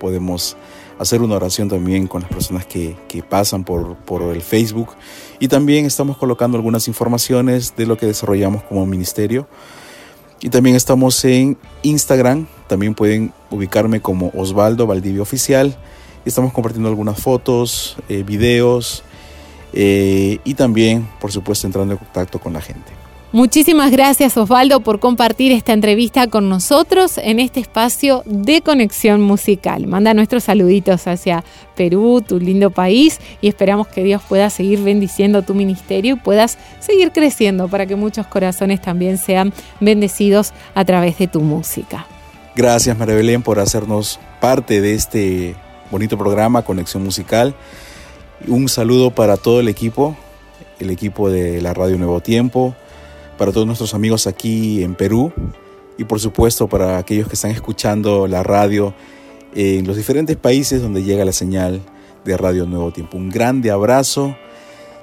podemos 0.00 0.56
hacer 0.98 1.22
una 1.22 1.36
oración 1.36 1.68
también 1.68 2.08
con 2.08 2.22
las 2.22 2.30
personas 2.30 2.66
que, 2.66 2.96
que 3.08 3.22
pasan 3.22 3.64
por, 3.64 3.96
por 3.96 4.22
el 4.22 4.42
Facebook 4.42 4.90
y 5.38 5.48
también 5.48 5.86
estamos 5.86 6.16
colocando 6.16 6.56
algunas 6.56 6.88
informaciones 6.88 7.76
de 7.76 7.86
lo 7.86 7.96
que 7.96 8.06
desarrollamos 8.06 8.64
como 8.64 8.84
ministerio. 8.86 9.46
Y 10.40 10.50
también 10.50 10.76
estamos 10.76 11.24
en 11.24 11.56
Instagram, 11.82 12.46
también 12.68 12.94
pueden 12.94 13.32
ubicarme 13.50 14.00
como 14.00 14.30
Osvaldo 14.34 14.86
Valdivia 14.86 15.22
Oficial. 15.22 15.76
Estamos 16.24 16.52
compartiendo 16.52 16.88
algunas 16.88 17.20
fotos, 17.20 17.96
eh, 18.08 18.22
videos 18.22 19.02
eh, 19.72 20.38
y 20.44 20.54
también, 20.54 21.08
por 21.20 21.32
supuesto, 21.32 21.66
entrando 21.66 21.94
en 21.94 21.98
contacto 21.98 22.38
con 22.38 22.52
la 22.52 22.60
gente. 22.60 23.07
Muchísimas 23.30 23.90
gracias 23.90 24.38
Osvaldo 24.38 24.80
por 24.80 25.00
compartir 25.00 25.52
esta 25.52 25.74
entrevista 25.74 26.28
con 26.28 26.48
nosotros 26.48 27.18
en 27.18 27.40
este 27.40 27.60
espacio 27.60 28.22
de 28.24 28.62
conexión 28.62 29.20
musical. 29.20 29.86
Manda 29.86 30.14
nuestros 30.14 30.44
saluditos 30.44 31.06
hacia 31.06 31.44
Perú, 31.76 32.24
tu 32.26 32.40
lindo 32.40 32.70
país, 32.70 33.20
y 33.42 33.48
esperamos 33.48 33.86
que 33.88 34.02
Dios 34.02 34.22
pueda 34.26 34.48
seguir 34.48 34.80
bendiciendo 34.82 35.42
tu 35.42 35.52
ministerio 35.52 36.14
y 36.14 36.18
puedas 36.18 36.56
seguir 36.80 37.12
creciendo 37.12 37.68
para 37.68 37.84
que 37.84 37.96
muchos 37.96 38.26
corazones 38.26 38.80
también 38.80 39.18
sean 39.18 39.52
bendecidos 39.78 40.54
a 40.74 40.86
través 40.86 41.18
de 41.18 41.26
tu 41.26 41.42
música. 41.42 42.06
Gracias, 42.56 42.96
María 42.96 43.14
Belén, 43.14 43.42
por 43.42 43.60
hacernos 43.60 44.18
parte 44.40 44.80
de 44.80 44.94
este 44.94 45.54
bonito 45.90 46.16
programa, 46.16 46.62
Conexión 46.62 47.04
Musical. 47.04 47.54
Un 48.46 48.70
saludo 48.70 49.10
para 49.10 49.36
todo 49.36 49.60
el 49.60 49.68
equipo, 49.68 50.16
el 50.80 50.88
equipo 50.88 51.28
de 51.28 51.60
la 51.60 51.74
Radio 51.74 51.98
Nuevo 51.98 52.20
Tiempo, 52.20 52.74
para 53.38 53.52
todos 53.52 53.66
nuestros 53.66 53.94
amigos 53.94 54.26
aquí 54.26 54.82
en 54.82 54.94
Perú 54.94 55.32
y 55.96 56.04
por 56.04 56.20
supuesto 56.20 56.68
para 56.68 56.98
aquellos 56.98 57.28
que 57.28 57.34
están 57.34 57.52
escuchando 57.52 58.26
la 58.26 58.42
radio 58.42 58.92
en 59.54 59.86
los 59.86 59.96
diferentes 59.96 60.36
países 60.36 60.82
donde 60.82 61.04
llega 61.04 61.24
la 61.24 61.32
señal 61.32 61.80
de 62.24 62.36
Radio 62.36 62.66
Nuevo 62.66 62.92
Tiempo. 62.92 63.16
Un 63.16 63.30
grande 63.30 63.70
abrazo. 63.70 64.36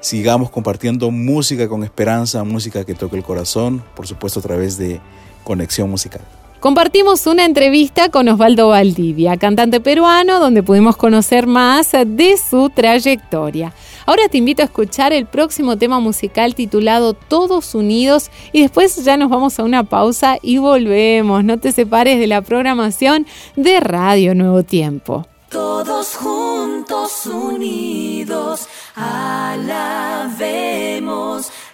Sigamos 0.01 0.51
compartiendo 0.51 1.09
música 1.09 1.67
con 1.67 1.83
esperanza, 1.83 2.43
música 2.43 2.83
que 2.83 2.93
toque 2.93 3.15
el 3.15 3.23
corazón, 3.23 3.81
por 3.95 4.05
supuesto 4.05 4.39
a 4.39 4.43
través 4.43 4.77
de 4.77 4.99
Conexión 5.43 5.89
Musical. 5.89 6.21
Compartimos 6.59 7.25
una 7.27 7.45
entrevista 7.45 8.09
con 8.09 8.27
Osvaldo 8.27 8.69
Valdivia, 8.69 9.37
cantante 9.37 9.79
peruano, 9.79 10.39
donde 10.39 10.63
pudimos 10.63 10.97
conocer 10.97 11.47
más 11.47 11.91
de 11.91 12.35
su 12.37 12.69
trayectoria. 12.69 13.73
Ahora 14.05 14.29
te 14.29 14.37
invito 14.37 14.61
a 14.61 14.65
escuchar 14.65 15.13
el 15.13 15.25
próximo 15.25 15.77
tema 15.77 15.99
musical 15.99 16.53
titulado 16.53 17.13
Todos 17.13 17.73
Unidos 17.73 18.29
y 18.51 18.61
después 18.61 19.03
ya 19.03 19.17
nos 19.17 19.31
vamos 19.31 19.59
a 19.59 19.63
una 19.63 19.83
pausa 19.83 20.37
y 20.43 20.59
volvemos. 20.59 21.43
No 21.43 21.57
te 21.57 21.71
separes 21.71 22.19
de 22.19 22.27
la 22.27 22.43
programación 22.43 23.25
de 23.55 23.79
Radio 23.79 24.35
Nuevo 24.35 24.61
Tiempo. 24.61 25.25
Todos 25.49 26.15
juntos 26.17 27.25
unidos, 27.25 28.67
alabemos 28.95 30.45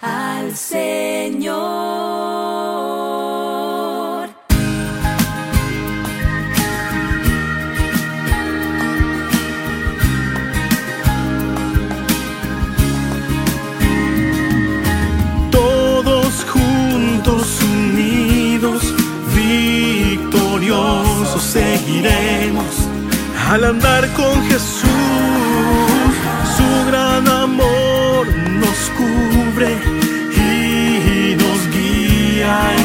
al 0.01 0.55
Señor. 0.55 2.50
Al 23.51 23.65
andar 23.65 24.07
con 24.13 24.41
Jesús. 24.45 24.87
Su 26.55 26.85
gran 26.89 27.27
amor 27.27 28.25
nos 28.61 28.79
cubre 28.97 29.71
y 30.37 31.35
nos 31.35 31.59
guía 31.75 32.80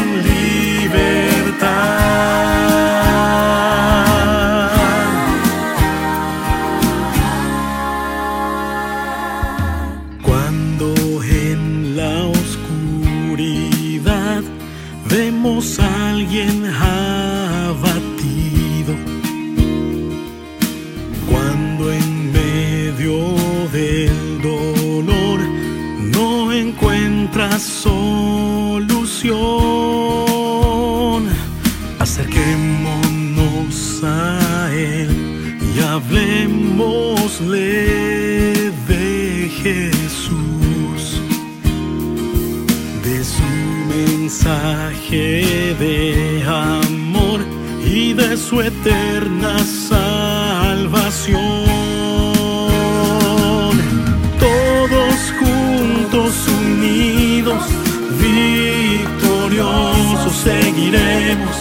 seguiremos 60.97 61.57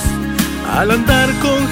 al 0.72 0.92
andar 0.92 1.30
con 1.40 1.68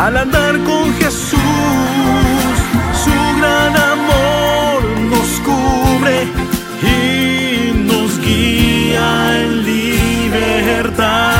al 0.00 0.16
andar 0.16 0.58
con 0.64 0.94
Jesús. 0.94 1.38
Su 3.04 3.16
gran 3.38 3.76
amor 3.76 4.82
nos 5.12 5.28
cubre 5.40 6.24
y 6.82 7.72
nos 7.86 8.18
guía 8.20 9.42
en 9.42 9.64
libertad. 9.64 11.30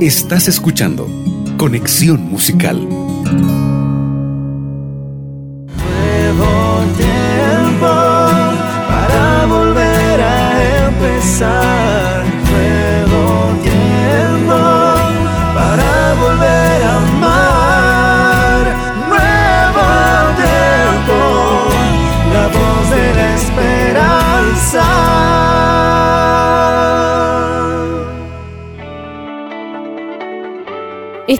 Estás 0.00 0.48
escuchando 0.48 1.06
Conexión 1.56 2.28
Musical. 2.28 2.88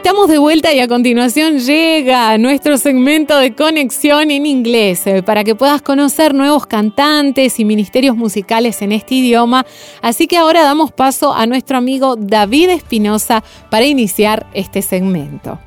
Estamos 0.03 0.29
de 0.29 0.39
vuelta 0.39 0.75
y 0.75 0.81
a 0.81 0.89
continuación 0.89 1.61
llega 1.61 2.37
nuestro 2.37 2.77
segmento 2.77 3.39
de 3.39 3.55
conexión 3.55 4.33
en 4.33 4.47
inglés 4.47 5.07
eh, 5.07 5.23
para 5.23 5.45
que 5.45 5.55
puedas 5.55 5.81
conocer 5.81 6.35
nuevos 6.35 6.67
cantantes 6.67 7.61
y 7.61 7.65
ministerios 7.65 8.17
musicales 8.17 8.83
en 8.83 8.91
este 8.91 9.15
idioma. 9.15 9.65
Así 10.03 10.27
que 10.27 10.39
ahora 10.39 10.65
damos 10.65 10.91
paso 10.91 11.33
a 11.33 11.47
nuestro 11.47 11.79
amigo 11.79 12.17
David 12.17 12.71
Espinosa 12.71 13.45
para 13.71 13.87
iniciar 13.87 14.45
este 14.55 14.83
segmento. 14.83 15.61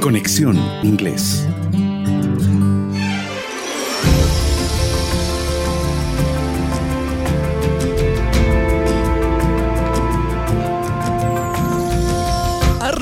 Conexión 0.00 0.58
Inglés. 0.82 1.46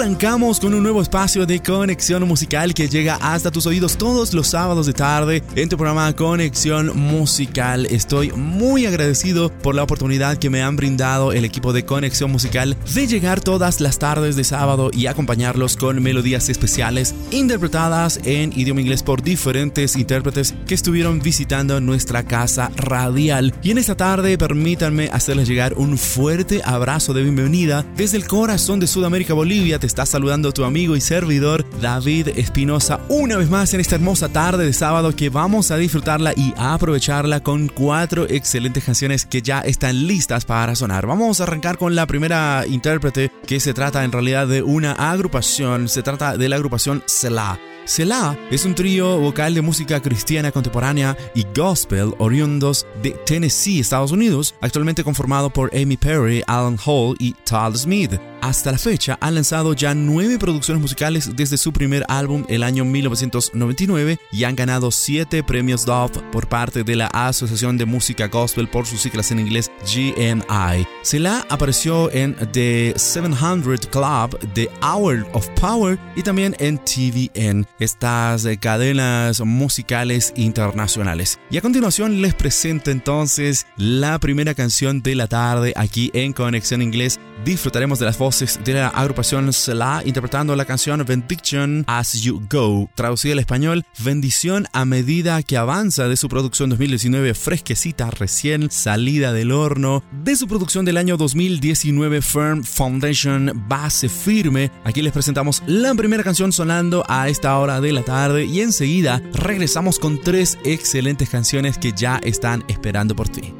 Arrancamos 0.01 0.61
con 0.61 0.73
un 0.73 0.83
nuevo 0.83 1.03
espacio 1.03 1.45
de 1.45 1.61
conexión 1.61 2.27
musical 2.27 2.73
que 2.73 2.89
llega 2.89 3.17
hasta 3.17 3.51
tus 3.51 3.67
oídos 3.67 3.99
todos 3.99 4.33
los 4.33 4.47
sábados 4.47 4.87
de 4.87 4.95
tarde 4.95 5.43
en 5.57 5.69
tu 5.69 5.77
programa 5.77 6.17
Conexión 6.17 6.97
Musical. 6.97 7.85
Estoy 7.85 8.33
muy 8.33 8.87
agradecido 8.87 9.53
por 9.53 9.75
la 9.75 9.83
oportunidad 9.83 10.39
que 10.39 10.49
me 10.49 10.63
han 10.63 10.77
brindado 10.77 11.33
el 11.33 11.45
equipo 11.45 11.75
de 11.75 11.85
Conexión 11.85 12.33
Musical 12.33 12.79
de 12.95 13.07
llegar 13.09 13.43
todas 13.43 13.83
las 13.83 13.99
tardes 13.99 14.37
de 14.37 14.45
sábado 14.45 14.91
y 14.91 15.05
acompañarlos 15.05 15.77
con 15.77 16.03
melodías 16.03 16.49
especiales 16.49 17.15
interpretadas 17.31 18.21
en 18.25 18.59
idioma 18.59 18.81
inglés 18.81 19.03
por 19.03 19.23
diferentes 19.23 19.97
intérpretes 19.97 20.55
que 20.67 20.75
estuvieron 20.75 21.21
visitando 21.21 21.79
nuestra 21.79 22.23
casa 22.23 22.71
radial. 22.75 23.53
Y 23.63 23.71
en 23.71 23.77
esta 23.77 23.99
tarde 23.99 24.39
permítanme 24.39 25.11
hacerles 25.13 25.47
llegar 25.47 25.75
un 25.75 25.99
fuerte 25.99 26.63
abrazo 26.65 27.13
de 27.13 27.23
bienvenida 27.23 27.85
desde 27.99 28.17
el 28.17 28.27
corazón 28.27 28.81
de 28.81 28.87
Sudamérica 28.87 29.35
Bolivia 29.35 29.79
te 29.79 29.89
está 29.90 30.07
saludando 30.07 30.53
tu 30.53 30.64
amigo 30.64 30.94
y 30.94 31.00
servidor 31.00 31.66
David 31.81 32.29
Espinosa 32.37 33.00
una 33.09 33.37
vez 33.37 33.50
más 33.50 33.74
en 33.74 33.81
esta 33.81 33.96
hermosa 33.96 34.29
tarde 34.29 34.64
de 34.64 34.72
sábado 34.72 35.16
que 35.16 35.31
vamos 35.31 35.72
a 35.72 35.76
disfrutarla 35.79 36.33
y 36.37 36.55
a 36.57 36.74
aprovecharla 36.74 37.40
con 37.40 37.66
cuatro 37.66 38.24
excelentes 38.29 38.85
canciones 38.85 39.26
que 39.26 39.42
ya 39.42 39.62
están 39.62 40.07
listas 40.07 40.44
para 40.44 40.76
sonar. 40.76 41.09
Vamos 41.09 41.40
a 41.40 41.42
arrancar 41.42 41.76
con 41.76 41.96
la 41.96 42.07
primera 42.07 42.64
intérprete 42.68 43.33
que 43.44 43.59
se 43.59 43.74
trata 43.74 44.05
en 44.05 44.12
realidad 44.12 44.46
de 44.46 44.62
una 44.62 44.92
agrupación, 44.92 45.88
se 45.88 46.05
trata 46.05 46.37
de 46.37 46.48
la 46.48 46.55
agrupación 46.55 47.03
Selah. 47.07 47.59
Selah 47.85 48.38
es 48.53 48.64
un 48.64 48.76
trío 48.76 49.18
vocal 49.18 49.55
de 49.55 49.62
música 49.62 50.00
cristiana 50.00 50.53
contemporánea 50.53 51.16
y 51.35 51.44
gospel 51.53 52.14
oriundos 52.18 52.87
de 53.03 53.11
Tennessee, 53.26 53.81
Estados 53.81 54.12
Unidos, 54.12 54.55
actualmente 54.61 55.03
conformado 55.03 55.50
por 55.50 55.74
Amy 55.74 55.96
Perry, 55.96 56.44
Alan 56.46 56.79
Hall 56.87 57.16
y 57.18 57.33
Todd 57.44 57.74
Smith. 57.74 58.12
Hasta 58.42 58.72
la 58.72 58.79
fecha 58.79 59.18
han 59.20 59.35
lanzado 59.35 59.74
ya 59.74 59.94
nueve 59.94 60.38
producciones 60.38 60.81
musicales 60.81 61.37
desde 61.37 61.59
su 61.59 61.72
primer 61.72 62.05
álbum 62.09 62.44
el 62.48 62.62
año 62.62 62.87
1999 62.87 64.18
y 64.33 64.44
han 64.44 64.57
ganado 64.57 64.90
siete 64.90 65.42
premios 65.42 65.85
Dove 65.85 66.22
por 66.33 66.48
parte 66.48 66.83
de 66.83 66.96
la 66.96 67.07
Asociación 67.09 67.76
de 67.76 67.85
Música 67.85 68.29
Gospel 68.29 68.68
por 68.68 68.87
sus 68.87 69.03
siglas 69.03 69.31
en 69.31 69.40
inglés 69.40 69.70
GMI. 69.85 70.87
Selah 71.03 71.46
apareció 71.50 72.11
en 72.12 72.35
The 72.53 72.94
700 72.96 73.87
Club, 73.88 74.38
The 74.55 74.70
Hour 74.83 75.26
of 75.35 75.46
Power 75.61 75.98
y 76.16 76.22
también 76.22 76.57
en 76.59 76.79
TVN, 76.79 77.66
estas 77.79 78.46
cadenas 78.59 79.40
musicales 79.40 80.33
internacionales. 80.37 81.38
Y 81.50 81.59
a 81.59 81.62
continuación 81.62 82.22
les 82.22 82.35
presento 82.35 82.90
entonces 82.90 83.66
la 83.76 84.18
primera 84.18 84.55
canción 84.55 85.03
de 85.03 85.14
la 85.14 85.26
tarde 85.26 85.74
aquí 85.76 86.11
en 86.14 86.33
Conexión 86.33 86.81
Inglés. 86.81 87.20
Disfrutaremos 87.44 87.98
de 87.98 88.05
las 88.05 88.18
voces 88.18 88.61
de 88.64 88.74
la 88.74 88.88
agrupación 88.88 89.50
Selah 89.53 90.03
interpretando 90.05 90.55
la 90.55 90.66
canción 90.66 91.03
Benediction 91.07 91.85
As 91.87 92.20
You 92.20 92.46
Go, 92.50 92.90
traducida 92.94 93.33
al 93.33 93.38
español 93.38 93.87
Bendición 94.05 94.66
a 94.74 94.85
medida 94.85 95.42
que 95.42 95.57
avanza 95.57 96.07
de 96.07 96.16
su 96.16 96.29
producción 96.29 96.68
2019 96.68 97.33
fresquecita, 97.33 98.11
recién 98.11 98.70
salida 98.70 99.33
del 99.33 99.53
horno, 99.53 100.05
de 100.12 100.37
su 100.37 100.46
producción 100.48 100.85
del 100.85 100.98
año 100.98 101.16
2019 101.16 102.20
Firm 102.20 102.62
Foundation 102.62 103.64
Base 103.68 104.11
Firme. 104.11 104.70
Aquí 104.85 105.00
les 105.00 105.12
presentamos 105.12 105.62
la 105.66 105.94
primera 105.94 106.22
canción 106.22 106.53
sonando 106.53 107.05
a 107.09 107.31
esta 107.31 107.57
hora 107.59 107.81
de 107.81 107.92
la 107.92 108.03
tarde 108.03 108.44
y 108.44 108.61
enseguida 108.61 109.22
regresamos 109.33 109.98
con 109.98 110.20
tres 110.20 110.59
excelentes 110.64 111.31
canciones 111.31 111.79
que 111.79 111.92
ya 111.92 112.20
están 112.22 112.64
esperando 112.68 113.16
por 113.16 113.31
ti. 113.31 113.55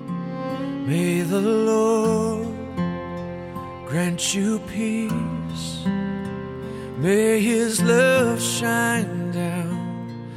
May 0.87 1.25
the 1.25 1.41
Lord 1.41 2.60
grant 3.91 4.35
you 4.37 4.61
peace. 4.69 5.85
May 6.99 7.41
His 7.41 7.83
love 7.83 8.41
shine 8.41 9.33
down, 9.33 10.31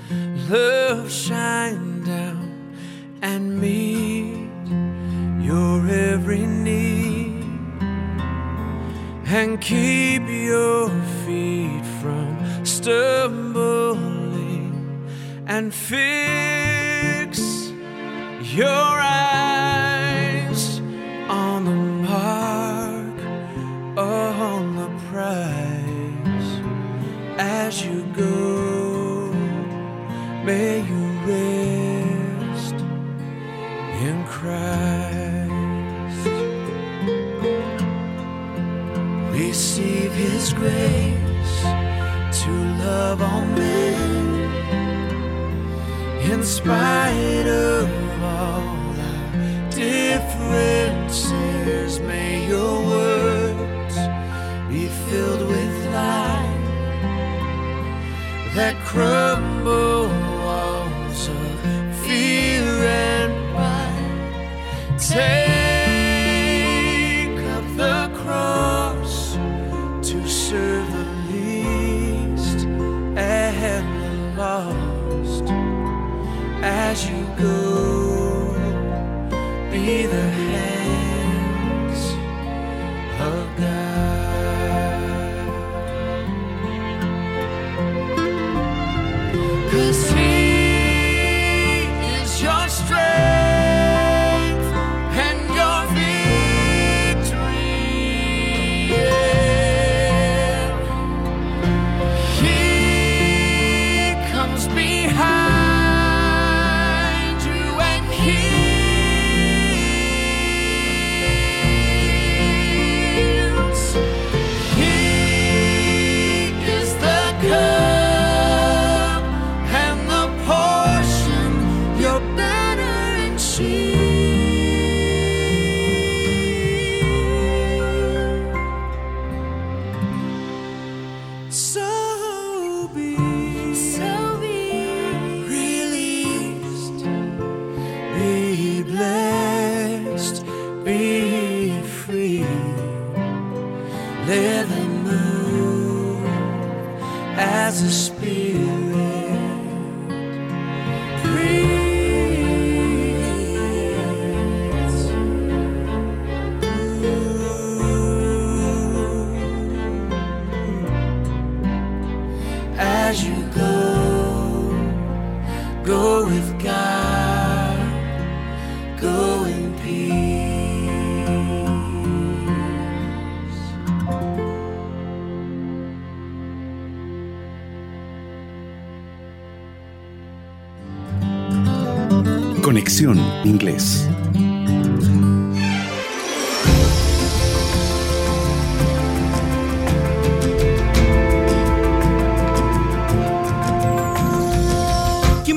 love 0.50 1.12
shine 1.12 2.04
down, 2.04 2.76
and 3.22 3.62
meet 3.62 4.50
your 5.46 5.88
every 5.88 6.48
need, 6.48 7.46
and 9.28 9.62
keep 9.62 10.28
your 10.28 10.90
feet 11.24 11.86
from 12.02 12.66
stumbling, 12.66 13.94
and 15.46 15.72
fix 15.72 17.40
your 18.42 18.66
eyes 18.66 19.13
grace 40.64 41.60
to 42.42 42.52
love 42.86 43.20
all 43.22 43.46
men 43.46 44.00
in 46.32 46.42
spite 46.42 47.48
of 47.48 47.90
all 48.24 48.96
our 49.12 49.32
differences. 49.70 51.20
May 52.00 52.48
your 52.48 52.76
words 52.96 53.96
be 54.70 54.84
filled 55.08 55.44
with 55.54 55.76
light 56.00 56.64
that 58.56 58.76
crumble 58.86 59.43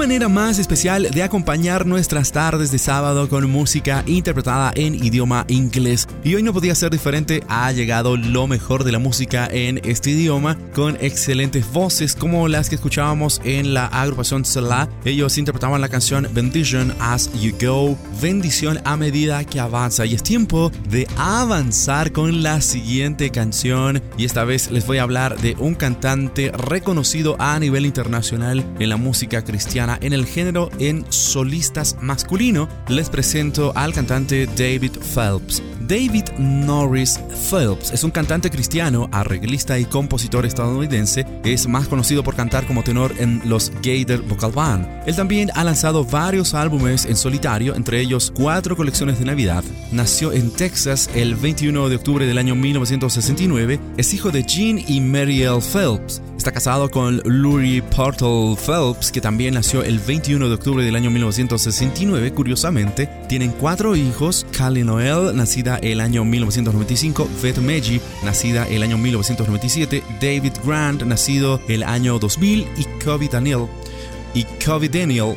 manera 0.07 0.29
más 0.29 0.61
especial 0.61 1.11
de 1.11 1.25
acompañar 1.25 1.85
nuestras 1.85 2.31
tardes 2.31 2.71
de 2.71 2.79
sábado 2.79 3.29
con 3.29 3.51
música 3.51 4.05
interpretada 4.07 4.71
en 4.77 4.95
idioma 4.95 5.45
inglés. 5.49 6.07
Y 6.27 6.35
hoy 6.35 6.43
no 6.43 6.53
podía 6.53 6.75
ser 6.75 6.91
diferente, 6.91 7.45
ha 7.47 7.71
llegado 7.71 8.17
lo 8.17 8.49
mejor 8.49 8.83
de 8.83 8.91
la 8.91 8.99
música 8.99 9.47
en 9.49 9.81
este 9.85 10.11
idioma 10.11 10.59
con 10.75 10.97
excelentes 11.01 11.73
voces 11.73 12.17
como 12.17 12.49
las 12.49 12.69
que 12.69 12.75
escuchábamos 12.75 13.41
en 13.45 13.75
la 13.75 13.87
agrupación 13.87 14.45
Salah. 14.45 14.89
Ellos 15.05 15.39
interpretaban 15.39 15.81
la 15.81 15.89
canción 15.89 16.27
Bendition 16.35 16.93
as 16.99 17.31
You 17.41 17.55
Go, 17.61 17.97
bendición 18.21 18.81
a 18.83 18.97
medida 18.97 19.45
que 19.45 19.61
avanza. 19.61 20.05
Y 20.05 20.15
es 20.15 20.25
tiempo 20.25 20.73
de 20.91 21.07
avanzar 21.17 22.11
con 22.11 22.43
la 22.43 22.61
siguiente 22.61 23.31
canción. 23.31 24.03
Y 24.19 24.25
esta 24.25 24.43
vez 24.43 24.73
les 24.73 24.85
voy 24.85 24.99
a 24.99 25.05
hablar 25.05 25.41
de 25.41 25.55
un 25.61 25.77
cantante 25.77 26.51
reconocido 26.51 27.37
a 27.39 27.57
nivel 27.61 27.87
internacional 27.87 28.65
en 28.81 28.89
la 28.89 28.97
música 28.97 29.45
cristiana 29.45 29.97
en 30.03 30.13
el 30.13 30.27
género 30.27 30.71
en 30.81 31.05
solistas 31.09 31.99
masculino, 32.01 32.69
les 32.89 33.11
presento 33.11 33.71
al 33.77 33.93
cantante 33.93 34.47
David 34.47 34.99
Phelps. 35.15 35.63
David 35.89 36.25
Norris 36.39 37.21
Phelps 37.49 37.93
es 37.93 38.03
un 38.03 38.11
cantante 38.11 38.51
cristiano, 38.51 39.09
arreglista 39.13 39.79
y 39.79 39.85
compositor 39.85 40.45
estadounidense. 40.45 41.25
Es 41.45 41.69
más 41.69 41.87
conocido 41.87 42.25
por 42.25 42.35
cantar 42.35 42.67
como 42.67 42.83
tenor 42.83 43.15
en 43.19 43.41
los 43.45 43.71
Gator 43.83 44.23
Vocal 44.23 44.51
Band. 44.51 45.03
Él 45.07 45.15
también 45.15 45.51
ha 45.55 45.63
lanzado 45.63 46.05
varios 46.05 46.55
álbumes 46.55 47.05
en 47.05 47.17
solitario, 47.17 47.77
entre 47.77 48.01
ellos 48.01 48.33
cuatro 48.35 48.77
colecciones 48.77 49.21
de 49.21 49.27
Navidad. 49.27 49.63
Nació 49.93 50.33
en 50.33 50.51
Texas 50.51 51.09
el 51.15 51.37
21 51.37 51.89
de 51.89 51.97
octubre 51.97 52.27
del 52.27 52.39
año 52.39 52.57
1969. 52.57 53.79
Es 53.97 54.13
hijo 54.13 54.31
de 54.31 54.43
Gene 54.43 54.85
y 54.89 55.01
Marielle 55.01 55.61
Phelps. 55.61 56.21
Está 56.37 56.53
casado 56.53 56.91
con 56.91 57.21
Lurie 57.25 57.83
Portal 57.83 58.57
Phelps, 58.57 59.11
que 59.11 59.21
también 59.21 59.55
nació 59.55 59.83
el 59.83 59.99
21 59.99 60.49
de 60.49 60.55
octubre 60.55 60.85
del 60.85 60.95
año 60.95 61.11
1969. 61.11 62.33
Curiosamente, 62.33 63.09
tienen 63.29 63.53
cuatro 63.53 63.97
hijos: 63.97 64.47
Callie 64.57 64.85
Noel, 64.85 65.35
nacida 65.35 65.76
el 65.83 66.01
año 66.01 66.25
1995, 66.25 67.29
Beth 67.43 67.59
Meji, 67.59 68.01
nacida 68.25 68.67
el 68.69 68.83
año 68.83 68.99
1997, 68.99 70.03
David 70.21 70.53
Grant, 70.65 71.03
nacido 71.03 71.61
el 71.69 71.83
año 71.83 72.19
2000, 72.19 72.67
y 72.77 72.85
Kobe 73.05 73.29
Daniel, 73.29 73.67
y 74.35 74.45
Kobe 74.65 74.89
Daniel, 74.89 75.37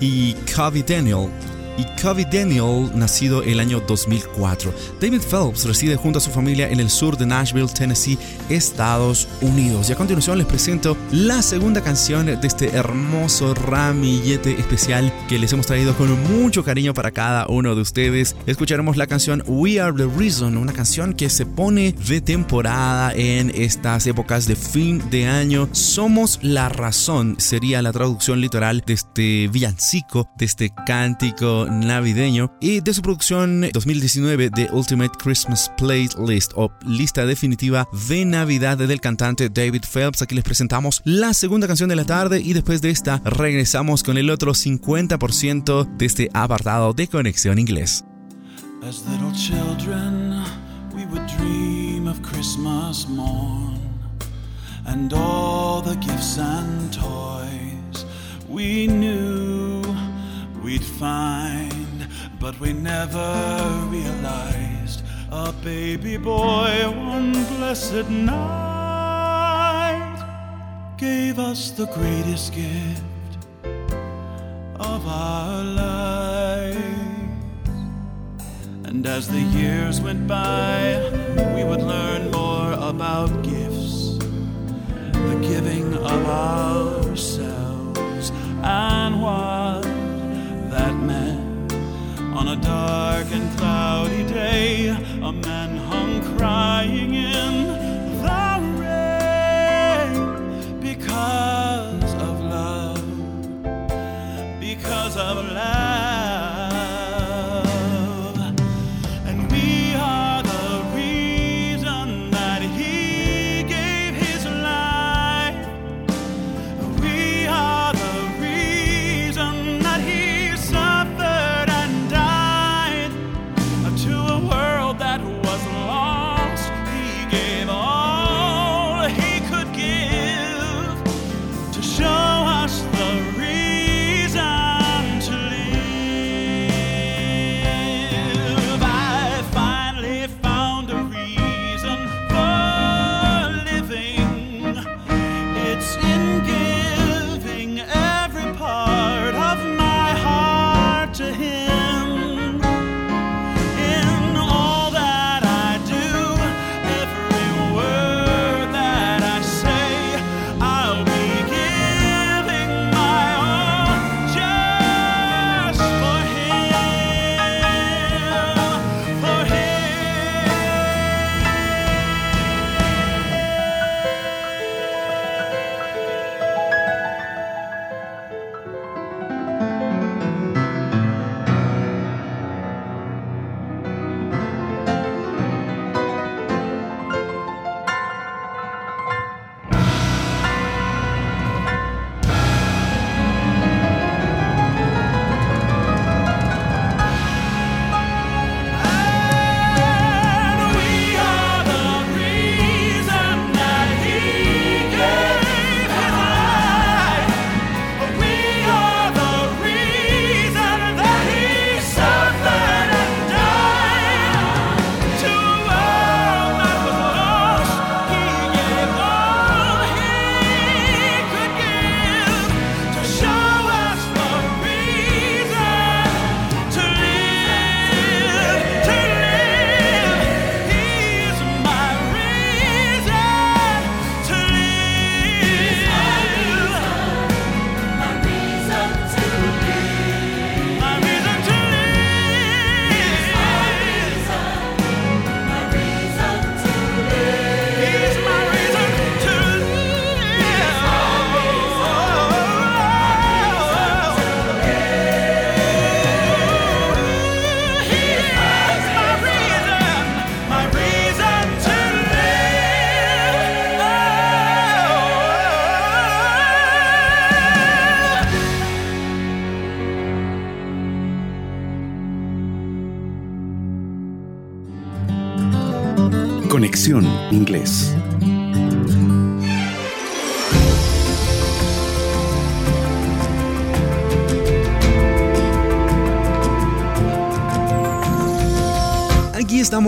y 0.00 0.34
Kobe 0.54 0.82
Daniel, 0.82 1.28
y 1.76 1.84
Covey 2.00 2.24
Daniel, 2.24 2.90
nacido 2.94 3.42
el 3.42 3.60
año 3.60 3.80
2004. 3.80 4.72
David 5.00 5.20
Phelps 5.20 5.64
reside 5.64 5.96
junto 5.96 6.18
a 6.18 6.22
su 6.22 6.30
familia 6.30 6.68
en 6.70 6.80
el 6.80 6.90
sur 6.90 7.16
de 7.16 7.26
Nashville, 7.26 7.68
Tennessee, 7.68 8.18
Estados 8.48 9.28
Unidos. 9.40 9.88
Y 9.88 9.92
a 9.92 9.96
continuación 9.96 10.38
les 10.38 10.46
presento 10.46 10.96
la 11.12 11.42
segunda 11.42 11.82
canción 11.82 12.26
de 12.26 12.46
este 12.46 12.68
hermoso 12.70 13.54
ramillete 13.54 14.58
especial 14.58 15.12
que 15.28 15.38
les 15.38 15.52
hemos 15.52 15.66
traído 15.66 15.94
con 15.96 16.10
mucho 16.38 16.64
cariño 16.64 16.94
para 16.94 17.10
cada 17.10 17.46
uno 17.48 17.74
de 17.74 17.80
ustedes. 17.80 18.36
Escucharemos 18.46 18.96
la 18.96 19.06
canción 19.06 19.42
We 19.46 19.80
Are 19.80 19.96
the 19.96 20.06
Reason, 20.16 20.56
una 20.56 20.72
canción 20.72 21.14
que 21.14 21.28
se 21.30 21.46
pone 21.46 21.92
de 21.92 22.20
temporada 22.20 23.12
en 23.14 23.50
estas 23.54 24.06
épocas 24.06 24.46
de 24.46 24.56
fin 24.56 25.02
de 25.10 25.26
año. 25.26 25.68
Somos 25.72 26.38
la 26.42 26.68
razón, 26.68 27.36
sería 27.38 27.82
la 27.82 27.92
traducción 27.92 28.40
literal 28.40 28.82
de 28.86 28.94
este 28.94 29.48
villancico, 29.48 30.28
de 30.36 30.44
este 30.44 30.72
cántico 30.86 31.65
navideño 31.70 32.52
y 32.60 32.80
de 32.80 32.94
su 32.94 33.02
producción 33.02 33.68
2019 33.72 34.50
de 34.50 34.68
Ultimate 34.72 35.16
Christmas 35.18 35.70
Playlist 35.76 36.52
o 36.56 36.70
lista 36.86 37.26
definitiva 37.26 37.88
de 38.08 38.24
Navidad 38.24 38.78
del 38.78 39.00
cantante 39.00 39.48
David 39.48 39.84
Phelps. 39.90 40.22
Aquí 40.22 40.34
les 40.34 40.44
presentamos 40.44 41.02
la 41.04 41.34
segunda 41.34 41.66
canción 41.66 41.88
de 41.88 41.96
la 41.96 42.04
tarde 42.04 42.40
y 42.40 42.52
después 42.52 42.80
de 42.82 42.90
esta 42.90 43.20
regresamos 43.24 44.02
con 44.02 44.18
el 44.18 44.30
otro 44.30 44.52
50% 44.52 45.96
de 45.96 46.06
este 46.06 46.30
apartado 46.32 46.92
de 46.92 47.08
Conexión 47.08 47.58
Inglés. 47.58 48.04
As 48.82 49.04
little 49.08 49.32
children, 49.32 50.44
we 50.94 51.04
would 51.06 51.26
dream 51.38 52.06
of 52.06 52.20
Christmas 52.22 53.08
morn 53.08 53.78
and 54.86 55.12
all 55.12 55.82
the 55.82 55.96
gifts 55.96 56.38
and 56.38 56.92
toys 56.92 58.04
we 58.48 58.86
knew 58.86 59.85
we'd 60.66 60.84
find, 60.84 62.08
but 62.40 62.58
we 62.58 62.72
never 62.72 63.86
realized 63.88 65.04
a 65.30 65.52
baby 65.62 66.16
boy 66.16 66.90
one 66.90 67.30
blessed 67.54 68.10
night 68.10 68.34
gave 70.98 71.38
us 71.38 71.70
the 71.70 71.86
greatest 71.86 72.52
gift 72.52 73.04
of 74.80 75.06
our 75.06 75.62
lives. 75.62 76.80
And 78.86 79.06
as 79.06 79.28
the 79.28 79.42
years 79.60 80.00
went 80.00 80.26
by, 80.26 80.98
we 81.54 81.62
would 81.62 81.82
learn 81.82 82.32
more 82.32 82.72
about 82.72 83.30
gifts, 83.44 84.18
the 85.28 85.38
giving 85.48 85.94
of 85.94 86.26
ourselves, 86.26 88.32
and 88.64 89.22
what 89.22 89.95
that 90.76 90.94
meant. 90.94 91.72
On 92.38 92.48
a 92.48 92.56
dark 92.56 93.26
and 93.32 93.48
cloudy 93.58 94.24
day, 94.26 94.88
a 95.28 95.32
man 95.32 95.76
hung 95.90 96.14
crying 96.36 97.14
in 97.14 97.65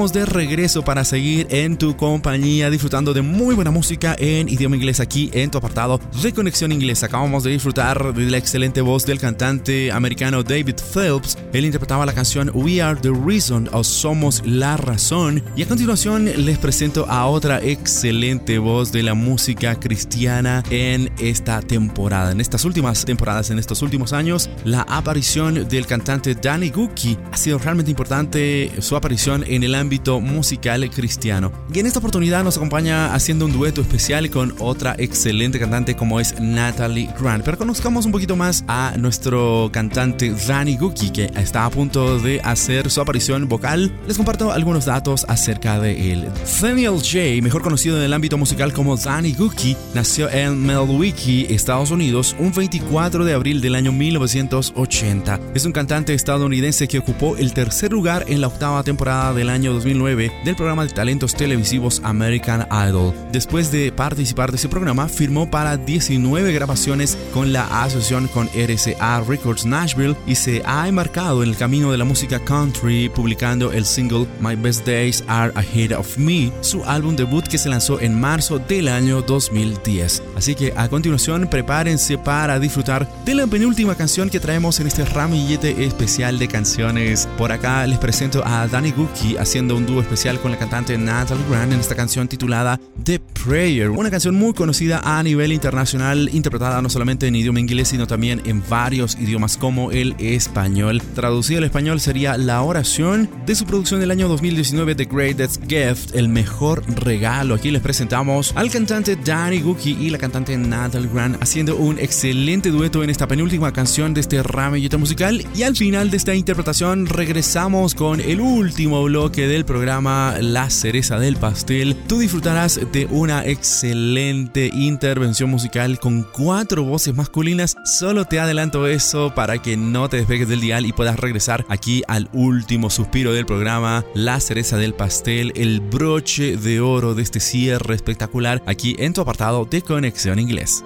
estamos 0.09 0.13
de 0.13 0.33
regreso 0.33 0.83
para 0.83 1.05
seguir 1.05 1.47
en 1.51 1.77
tu 1.77 1.97
compañía 1.97 2.71
disfrutando 2.71 3.13
de 3.13 3.23
muy 3.23 3.55
buena 3.55 3.71
música 3.71 4.15
en 4.19 4.49
idioma 4.49 4.77
inglés 4.77 5.01
aquí 5.01 5.31
en 5.33 5.51
tu 5.51 5.59
apartado 5.59 6.01
de 6.23 6.33
Conexión 6.33 6.73
Inglés. 6.73 7.03
Acabamos 7.03 7.43
de 7.43 7.51
disfrutar 7.51 8.15
de 8.15 8.31
la 8.31 8.37
excelente 8.37 8.81
voz 8.81 9.05
del 9.05 9.19
cantante 9.19 9.91
americano 9.93 10.43
David 10.43 10.77
Phelps. 10.77 11.37
Él 11.53 11.65
interpretaba 11.65 12.07
la 12.07 12.13
canción 12.13 12.51
We 12.55 12.81
Are 12.81 12.99
the 13.01 13.11
Reason 13.11 13.69
o 13.73 13.83
Somos 13.83 14.43
la 14.47 14.77
Razón. 14.77 15.43
Y 15.57 15.63
a 15.63 15.69
continuación 15.69 16.27
les 16.45 16.59
presento 16.59 17.07
a 17.09 17.27
otra 17.27 17.63
excelente 17.63 18.59
voz 18.59 18.93
de 18.93 19.03
la 19.03 19.15
música 19.15 19.79
cristiana 19.79 20.63
en 20.71 21.11
esta 21.19 21.61
temporada. 21.61 22.33
En 22.33 22.41
estas 22.41 22.65
últimas 22.65 23.05
temporadas, 23.05 23.51
en 23.51 23.59
estos 23.59 23.83
últimos 23.83 24.13
años, 24.13 24.49
la 24.65 24.83
aparición 24.83 25.69
del 25.69 25.87
cantante 25.87 26.35
Danny 26.35 26.71
Gookie 26.71 27.19
ha 27.33 27.37
sido 27.37 27.59
realmente 27.59 27.91
importante. 27.91 28.71
Su 28.81 28.97
aparición 28.97 29.45
en 29.47 29.65
el 29.65 29.75
ámbito 29.75 29.98
musical 30.21 30.89
cristiano. 30.91 31.53
Y 31.73 31.79
en 31.81 31.87
esta 31.87 31.99
oportunidad 31.99 32.45
nos 32.45 32.57
acompaña 32.57 33.15
haciendo 33.15 33.45
un 33.45 33.53
dueto 33.53 33.81
especial 33.81 34.31
con 34.31 34.55
otra 34.59 34.95
excelente 34.99 35.59
cantante 35.59 35.97
como 35.97 36.21
es 36.21 36.41
Natalie 36.41 37.09
Grant. 37.21 37.45
Pero 37.45 37.59
conozcamos 37.59 38.07
un 38.07 38.13
poquito 38.13 38.37
más 38.37 38.65
a 38.69 38.95
nuestro 38.97 39.71
cantante 39.73 40.35
Danny 40.47 40.77
Gookie 40.77 41.11
que 41.11 41.31
está 41.37 41.65
a 41.65 41.71
punto 41.71 42.19
de 42.19 42.41
hacer 42.43 42.91
su 42.91 43.01
aparición 43.01 43.49
vocal. 43.49 43.93
Les 44.07 44.17
comparto 44.17 44.53
algunos 44.53 44.85
datos 44.85 45.25
acerca 45.29 45.79
de 45.79 46.13
él. 46.13 46.29
Daniel 46.61 46.95
J, 46.95 47.43
mejor 47.43 47.63
conocido 47.63 47.97
en 47.99 48.05
el 48.05 48.13
ámbito 48.13 48.39
musical 48.39 48.73
como 48.73 48.97
Danny 48.97 49.33
Gookie, 49.33 49.77
nació 49.95 50.31
en 50.31 50.63
Milwaukee, 50.63 51.47
Estados 51.51 51.91
Unidos, 51.91 52.37
un 52.39 52.53
24 52.53 53.25
de 53.25 53.35
abril 53.35 53.61
del 53.61 53.75
año 53.75 53.93
1980. 53.93 55.41
Es 55.55 55.65
un 55.65 55.73
cantante 55.73 56.15
estadounidense 56.15 56.89
que 56.89 56.99
ocupó 56.99 57.37
el 57.37 57.53
tercer 57.53 57.93
lugar 57.93 58.25
en 58.29 58.41
la 58.41 58.49
octava 58.49 58.83
temporada 58.83 59.33
del 59.35 59.49
año 59.49 59.75
2009 59.89 60.31
del 60.45 60.57
programa 60.57 60.85
de 60.85 60.93
talentos 60.93 61.35
televisivos 61.35 62.01
American 62.05 62.67
Idol. 62.71 63.15
Después 63.33 63.73
de 63.73 63.91
participar 63.91 64.51
de 64.51 64.57
ese 64.57 64.69
programa, 64.69 65.09
firmó 65.09 65.51
para 65.51 65.77
19 65.77 66.53
grabaciones 66.53 67.17
con 67.33 67.53
la 67.53 67.83
asociación 67.83 68.29
con 68.29 68.49
RCA 68.49 69.23
Records 69.27 69.65
Nashville 69.65 70.17
y 70.27 70.35
se 70.35 70.63
ha 70.67 70.89
embarcado 70.89 71.43
en 71.43 71.51
el 71.51 71.57
camino 71.57 71.91
de 71.91 71.99
la 71.99 72.05
música 72.05 72.39
country 72.39 73.09
publicando 73.09 73.73
el 73.73 73.85
single 73.85 74.27
My 74.41 74.55
Best 74.57 74.87
Days 74.87 75.25
Are 75.27 75.53
Ahead 75.55 75.93
of 75.93 76.19
Me, 76.19 76.53
su 76.61 76.85
álbum 76.85 77.17
debut 77.17 77.47
que 77.47 77.59
se 77.59 77.69
lanzó 77.69 78.01
en 78.01 78.19
marzo 78.19 78.59
del 78.59 78.89
año 78.89 79.23
2010. 79.23 80.23
Así 80.37 80.55
que 80.55 80.73
a 80.77 80.89
continuación 80.89 81.49
prepárense 81.49 82.19
para 82.19 82.59
disfrutar 82.59 83.09
de 83.25 83.35
la 83.35 83.47
penúltima 83.47 83.95
canción 83.95 84.29
que 84.29 84.41
traemos 84.41 84.81
en 84.81 84.89
este 84.89 85.05
ramillete 85.05 85.85
especial 85.85 86.39
de 86.39 86.49
canciones. 86.49 87.29
Por 87.39 87.53
acá 87.53 87.87
les 87.87 87.99
presento 87.99 88.45
a 88.45 88.67
Danny 88.67 88.91
Gookie 88.91 89.39
haciendo 89.39 89.78
un 89.79 89.87
dúo 89.87 90.01
especial 90.01 90.41
con 90.41 90.51
la 90.51 90.59
cantante 90.59 90.99
Natalie 90.99 91.45
Grant 91.49 91.73
en 91.73 91.79
esta 91.79 91.95
canción 91.95 92.27
titulada 92.27 92.81
The 93.05 93.21
Prayer, 93.45 93.91
una 93.91 94.11
canción 94.11 94.35
muy 94.35 94.53
conocida 94.53 95.01
a 95.05 95.23
nivel 95.23 95.53
internacional, 95.53 96.29
interpretada 96.33 96.83
no 96.83 96.91
solamente 96.91 97.29
en 97.29 97.37
idioma 97.37 97.61
inglés, 97.61 97.89
sino 97.89 98.09
también 98.09 98.43
en 98.45 98.63
varios 98.69 99.17
idiomas 99.21 99.57
como 99.57 99.93
el 99.93 100.17
español. 100.19 101.01
Traducido 101.15 101.59
al 101.59 101.65
español 101.65 102.01
sería 102.01 102.37
La 102.37 102.63
oración 102.63 103.31
de 103.47 103.55
su 103.55 103.67
producción 103.67 104.01
del 104.01 104.11
año 104.11 104.27
2019, 104.27 104.97
The 104.97 105.05
Greatest 105.05 105.63
Gift, 105.69 106.17
el 106.17 106.29
mejor 106.29 106.83
regalo. 107.01 107.55
Aquí 107.55 107.71
les 107.71 107.81
presentamos 107.81 108.53
al 108.57 108.71
cantante 108.71 109.15
Danny 109.15 109.61
Gookie 109.61 109.97
y 110.01 110.11
la 110.11 110.19
cantante 110.19 110.57
Natalie 110.59 111.09
Grant 111.13 111.41
haciendo 111.41 111.77
un 111.77 112.01
excelente 112.01 112.71
dueto 112.71 113.05
en 113.05 113.11
esta 113.11 113.29
penúltima 113.29 113.73
canción 113.73 114.13
de 114.13 114.23
este 114.23 114.43
ramillete 114.43 114.97
musical. 114.97 115.47
Y 115.55 115.63
al 115.63 115.77
final 115.77 116.11
de 116.11 116.17
esta 116.17 116.35
interpretación 116.35 117.07
regresamos 117.07 117.95
con 117.95 118.21
el 118.21 118.41
último 118.41 119.05
bloque 119.05 119.47
del 119.47 119.68
programa 119.69 120.35
La 120.41 120.71
cereza 120.71 121.19
del 121.19 121.37
pastel. 121.37 121.95
Tú 122.09 122.19
disfrutarás 122.19 122.81
de 122.91 123.07
una 123.11 123.47
excelente 123.47 124.71
intervención 124.73 125.51
musical 125.51 126.01
con 126.01 126.23
cuatro 126.25 126.83
voces 126.83 127.15
masculinas. 127.15 127.77
Solo 127.85 128.25
te 128.25 128.41
adelanto 128.41 128.87
eso 128.87 129.35
para 129.35 129.61
que 129.61 129.77
no 129.77 130.09
te 130.09 130.17
despegues 130.17 130.49
del 130.49 130.63
dial 130.63 130.87
y 130.87 130.93
puedas 130.93 131.21
regresar 131.21 131.67
aquí 131.69 132.03
al 132.09 132.31
último 132.33 132.89
suspiro 132.89 133.33
del 133.35 133.47
programa, 133.47 134.05
La 134.15 134.41
cereza 134.41 134.79
del 134.79 134.95
pastel, 134.95 135.53
el 135.55 135.81
broche 135.81 136.57
de 136.57 136.81
oro 136.81 137.15
de 137.15 137.23
este 137.23 137.39
cierre 137.39 137.95
espectacular 137.95 138.63
aquí 138.67 138.97
en 138.99 139.13
tu 139.13 139.21
apartado 139.21 139.67
de 139.67 139.83
Conexión 139.83 140.39
Inglés. 140.39 140.83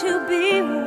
To 0.00 0.18
be 0.26 0.79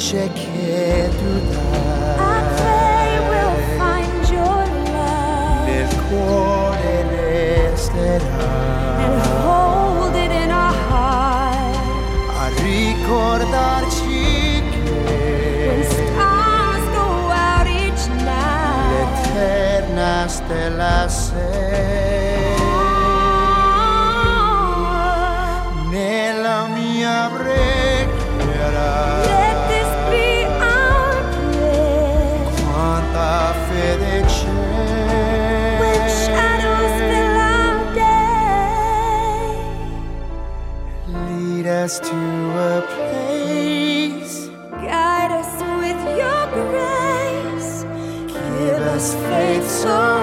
che 0.00 0.30
tu 1.18 1.32
I 2.16 2.40
we'll 3.28 3.60
find 3.76 4.24
your 4.30 4.64
love 4.96 5.68
cuore 6.08 7.04
and 9.04 9.20
hold 9.44 10.14
it 10.16 10.32
in 10.32 10.48
our 10.50 10.72
heart. 10.88 11.76
a 12.32 12.48
ricordarci 12.62 14.62
When 15.68 15.84
stars 15.84 16.84
go 16.96 17.28
out 17.30 17.66
each 17.66 18.08
night, 18.24 19.12
l'eterna 19.34 20.26
stella 20.28 21.08
us 41.90 41.98
to 41.98 42.14
a 42.14 42.82
place 42.94 44.46
guide 44.86 45.32
us 45.32 45.54
with 45.82 46.00
your 46.20 46.42
grace. 46.54 47.82
give 48.32 48.80
us 48.94 49.14
faith 49.26 49.68
so 49.68 50.19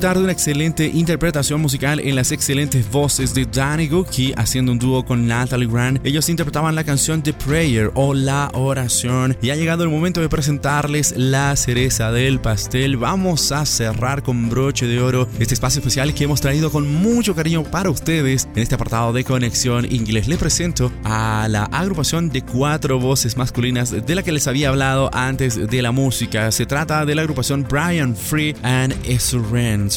disfrutar 0.00 0.16
de 0.16 0.24
una 0.24 0.32
excelente 0.32 0.86
interpretación 0.86 1.60
musical 1.60 2.00
en 2.00 2.16
las 2.16 2.32
excelentes 2.32 2.90
voces 2.90 3.34
de 3.34 3.44
Danny 3.44 3.86
Gookie 3.86 4.32
haciendo 4.34 4.72
un 4.72 4.78
dúo 4.78 5.04
con 5.04 5.26
Natalie 5.26 5.68
Grant. 5.68 6.00
Ellos 6.06 6.30
interpretaban 6.30 6.74
la 6.74 6.84
canción 6.84 7.22
The 7.22 7.34
Prayer 7.34 7.90
o 7.94 8.14
La 8.14 8.50
Oración 8.54 9.36
y 9.42 9.50
ha 9.50 9.56
llegado 9.56 9.84
el 9.84 9.90
momento 9.90 10.22
de 10.22 10.30
presentarles 10.30 11.12
la 11.18 11.54
cereza 11.54 12.12
del 12.12 12.40
pastel. 12.40 12.96
Vamos 12.96 13.52
a 13.52 13.66
cerrar 13.66 14.22
con 14.22 14.48
broche 14.48 14.86
de 14.86 15.02
oro 15.02 15.28
este 15.38 15.52
espacio 15.52 15.80
especial 15.80 16.14
que 16.14 16.24
hemos 16.24 16.40
traído 16.40 16.72
con 16.72 16.90
mucho 16.90 17.34
cariño 17.34 17.64
para 17.64 17.90
ustedes 17.90 18.48
en 18.54 18.62
este 18.62 18.76
apartado 18.76 19.12
de 19.12 19.24
conexión 19.24 19.84
inglés. 19.84 20.28
Les 20.28 20.38
presento 20.38 20.90
a 21.04 21.46
la 21.50 21.64
agrupación 21.64 22.30
de 22.30 22.40
cuatro 22.40 22.98
voces 22.98 23.36
masculinas 23.36 23.90
de 23.90 24.14
la 24.14 24.22
que 24.22 24.32
les 24.32 24.46
había 24.46 24.70
hablado 24.70 25.10
antes 25.12 25.68
de 25.68 25.82
la 25.82 25.92
música. 25.92 26.50
Se 26.52 26.64
trata 26.64 27.04
de 27.04 27.14
la 27.14 27.20
agrupación 27.20 27.66
Brian 27.68 28.16
Free 28.16 28.56
and 28.62 28.94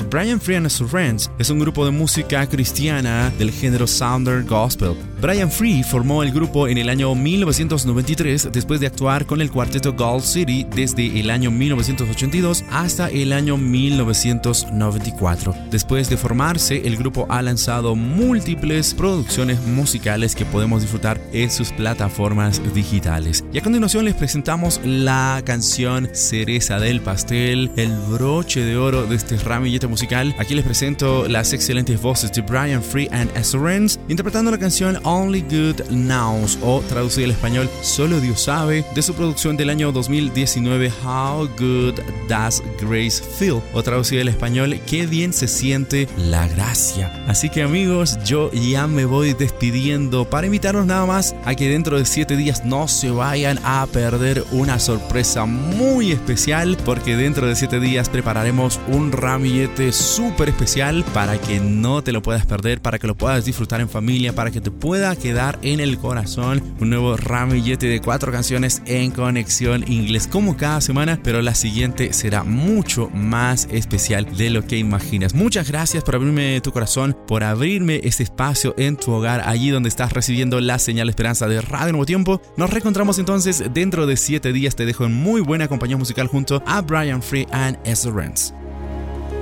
Brian 0.02 0.40
Free 0.40 0.56
and 0.56 0.70
Surrens 0.70 1.30
es 1.38 1.50
un 1.50 1.60
grupo 1.60 1.86
de 1.86 1.92
música 1.92 2.48
cristiana 2.48 3.32
del 3.38 3.52
género 3.52 3.86
Southern 3.86 4.48
Gospel. 4.48 4.96
Brian 5.24 5.50
Free 5.50 5.82
formó 5.84 6.22
el 6.22 6.34
grupo 6.34 6.68
en 6.68 6.78
el 6.78 6.90
año 6.90 7.16
1993 7.16 8.50
después 8.52 8.82
de 8.82 8.88
actuar 8.88 9.26
con 9.26 9.40
el 9.40 9.50
cuarteto 9.50 9.94
Gold 9.94 10.26
City 10.26 10.68
desde 10.76 11.18
el 11.18 11.30
año 11.30 11.50
1982 11.50 12.66
hasta 12.70 13.08
el 13.08 13.32
año 13.32 13.56
1994. 13.56 15.56
Después 15.72 16.10
de 16.10 16.18
formarse, 16.18 16.86
el 16.86 16.98
grupo 16.98 17.26
ha 17.30 17.42
lanzado 17.42 17.96
múltiples 17.96 18.94
producciones 18.94 19.66
musicales 19.66 20.36
que 20.36 20.44
podemos 20.44 20.82
disfrutar 20.82 21.22
en 21.32 21.50
sus 21.50 21.72
plataformas 21.72 22.62
digitales. 22.74 23.46
Y 23.54 23.60
a 23.60 23.64
continuación 23.64 24.04
les 24.04 24.16
presentamos 24.16 24.82
la 24.84 25.42
canción 25.46 26.10
Cereza 26.12 26.82
del 26.82 27.00
Pastel, 27.00 27.72
el 27.78 27.96
broche 28.10 28.60
de 28.60 28.76
oro 28.76 29.06
de 29.06 29.16
este 29.16 29.38
ramillete 29.38 29.88
musical. 29.88 30.36
Aquí 30.38 30.54
les 30.54 30.66
presento 30.66 31.30
las 31.30 31.54
excelentes 31.54 32.02
voces 32.02 32.34
de 32.34 32.42
Brian 32.42 32.84
Free 32.84 33.08
and 33.14 33.32
Assurance 33.38 33.98
interpretando 34.10 34.52
la 34.52 34.58
canción 34.58 35.00
Only 35.14 35.42
Good 35.42 35.92
Nows 35.92 36.58
o 36.64 36.82
traducida 36.90 37.26
al 37.26 37.32
español 37.32 37.70
Solo 37.84 38.20
Dios 38.20 38.42
sabe 38.42 38.84
de 38.96 39.02
su 39.04 39.14
producción 39.14 39.56
del 39.56 39.70
año 39.70 39.92
2019 39.92 40.92
How 41.06 41.48
Good 41.56 42.00
Does 42.28 42.64
Grace 42.82 43.22
Feel 43.22 43.62
o 43.74 43.84
traducida 43.84 44.22
al 44.22 44.30
español 44.30 44.80
Qué 44.88 45.06
bien 45.06 45.32
se 45.32 45.48
siente 45.48 46.08
la 46.18 46.48
gracia. 46.48 47.24
Así 47.28 47.52
que 47.52 47.62
amigos, 47.62 48.18
yo 48.26 48.52
ya 48.54 48.88
me 48.88 49.06
voy 49.06 49.34
despidiendo 49.34 50.28
para 50.28 50.48
invitarlos 50.48 50.88
nada 50.88 51.06
más 51.06 51.36
a 51.46 51.54
que 51.54 51.70
dentro 51.70 52.00
de 52.00 52.06
7 52.06 52.36
días 52.36 52.66
no 52.66 52.88
se 52.88 53.12
vayan 53.12 53.60
a 53.64 53.86
perder 53.86 54.44
una 54.52 54.80
sorpresa 54.80 55.46
muy 55.46 56.12
especial 56.12 56.76
porque 56.86 57.16
dentro 57.16 57.46
de 57.46 57.56
7 57.56 57.80
días 57.80 58.10
prepararemos 58.10 58.80
un 58.88 59.12
ramillete 59.12 59.92
súper 59.92 60.50
especial 60.50 61.06
para 61.14 61.38
que 61.38 61.60
no 61.60 62.04
te 62.04 62.12
lo 62.12 62.24
puedas 62.24 62.48
perder, 62.48 62.82
para 62.82 62.98
que 62.98 63.06
lo 63.06 63.14
puedas 63.14 63.46
disfrutar 63.46 63.80
en 63.80 63.90
familia, 63.90 64.34
para 64.34 64.50
que 64.50 64.60
te 64.60 64.72
quedar 65.12 65.60
en 65.62 65.80
el 65.80 65.98
corazón 65.98 66.64
un 66.80 66.90
nuevo 66.90 67.18
ramillete 67.18 67.88
de 67.88 68.00
cuatro 68.00 68.32
canciones 68.32 68.82
en 68.86 69.12
conexión 69.12 69.84
inglés 69.92 70.28
como 70.28 70.56
cada 70.56 70.80
semana, 70.82 71.20
pero 71.22 71.42
la 71.42 71.54
siguiente 71.54 72.14
será 72.14 72.44
mucho 72.44 73.10
más 73.14 73.68
especial 73.70 74.38
de 74.38 74.50
lo 74.50 74.66
que 74.66 74.78
imaginas. 74.78 75.36
Muchas 75.36 75.70
gracias 75.70 76.04
por 76.04 76.16
abrirme 76.16 76.62
tu 76.62 76.72
corazón, 76.72 77.18
por 77.28 77.44
abrirme 77.44 78.00
este 78.04 78.24
espacio 78.24 78.74
en 78.78 78.96
tu 78.96 79.12
hogar, 79.12 79.42
allí 79.46 79.70
donde 79.70 79.90
estás 79.90 80.14
recibiendo 80.14 80.60
la 80.62 80.80
señal 80.80 81.10
esperanza 81.10 81.48
de 81.48 81.62
Radio 81.62 81.92
Nuevo 81.92 82.06
Tiempo. 82.06 82.42
Nos 82.56 82.70
reencontramos 82.70 83.20
entonces 83.20 83.64
dentro 83.74 84.08
de 84.08 84.18
7 84.18 84.54
días. 84.54 84.76
Te 84.76 84.86
dejo 84.86 85.06
en 85.06 85.14
muy 85.14 85.42
buena 85.42 85.68
compañía 85.68 85.98
musical 85.98 86.28
junto 86.28 86.64
a 86.66 86.82
Brian 86.82 87.22
Free 87.22 87.48
and 87.52 87.78
Ezra 87.84 88.14
Rance. 88.14 88.54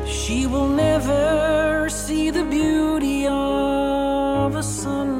She 0.07 0.47
will 0.47 0.75
never 0.75 1.89
see 1.89 2.31
the 2.31 2.43
beauty 2.43 3.27
of 3.27 4.55
a 4.55 4.63
sunrise, 4.63 5.10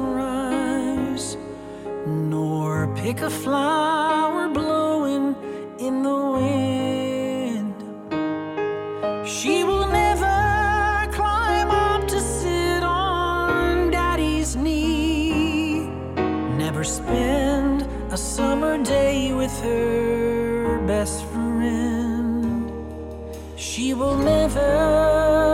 pick 3.12 3.22
a 3.24 3.30
flower 3.30 4.48
blowing 4.48 5.36
in 5.78 6.02
the 6.02 6.20
wind. 6.36 7.74
She 9.28 9.64
will 9.64 9.86
never 9.86 10.38
climb 11.12 11.70
up 11.70 12.08
to 12.08 12.20
sit 12.20 12.82
on 12.82 13.90
daddy's 13.90 14.56
knee, 14.56 15.86
never 16.56 16.84
spend 16.84 17.86
a 18.10 18.16
summer 18.16 18.82
day 18.82 19.34
with 19.34 19.54
her 19.60 20.78
best 20.86 21.24
friend. 21.26 22.72
She 23.56 23.92
will 23.92 24.16
never 24.16 25.51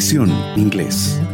Conexión 0.00 0.30
Inglés. 0.56 1.29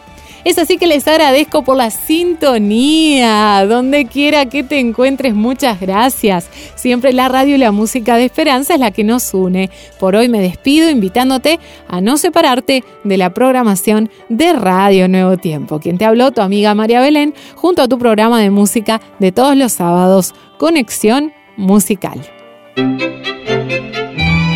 Es 0.45 0.59
así 0.59 0.77
que 0.77 0.87
les 0.87 1.07
agradezco 1.07 1.63
por 1.63 1.77
la 1.77 1.91
sintonía. 1.91 3.65
Donde 3.67 4.07
quiera 4.07 4.47
que 4.47 4.65
te 4.65 4.81
encuentres, 4.81 5.35
muchas 5.35 5.81
gracias. 5.81 6.49
Siempre 6.75 7.13
la 7.13 7.29
radio 7.29 7.55
y 7.55 7.59
la 7.59 7.71
música 7.71 8.17
de 8.17 8.25
esperanza 8.25 8.75
es 8.75 8.81
la 8.81 8.91
que 8.91 9.05
nos 9.05 9.35
une. 9.35 9.71
Por 10.01 10.17
hoy 10.17 10.29
me 10.29 10.41
despido 10.41 10.91
invitándote 10.91 11.61
a 11.89 12.01
no 12.01 12.17
separarte 12.17 12.83
de 13.05 13.17
la 13.17 13.33
programación 13.35 14.11
de 14.29 14.53
Radio 14.53 15.09
Nuevo 15.09 15.37
Tiempo. 15.37 15.79
Quien 15.79 15.99
te 15.99 16.05
habló, 16.05 16.33
tu 16.33 16.41
amiga 16.41 16.75
María 16.75 17.01
Belén, 17.01 17.35
junto 17.55 17.83
a 17.83 17.89
tu 17.89 17.99
programa 17.99 18.41
de 18.41 18.51
música 18.51 19.01
de 19.21 19.31
todos 19.31 19.57
los 19.57 19.73
sábados, 19.73 20.35
Conexión 20.59 21.33
Musical. 21.57 22.21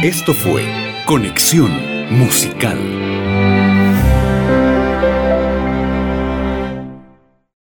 Esto 0.02 0.34
fue 0.34 0.62
Conexión 1.06 1.70
Musical. 2.10 3.65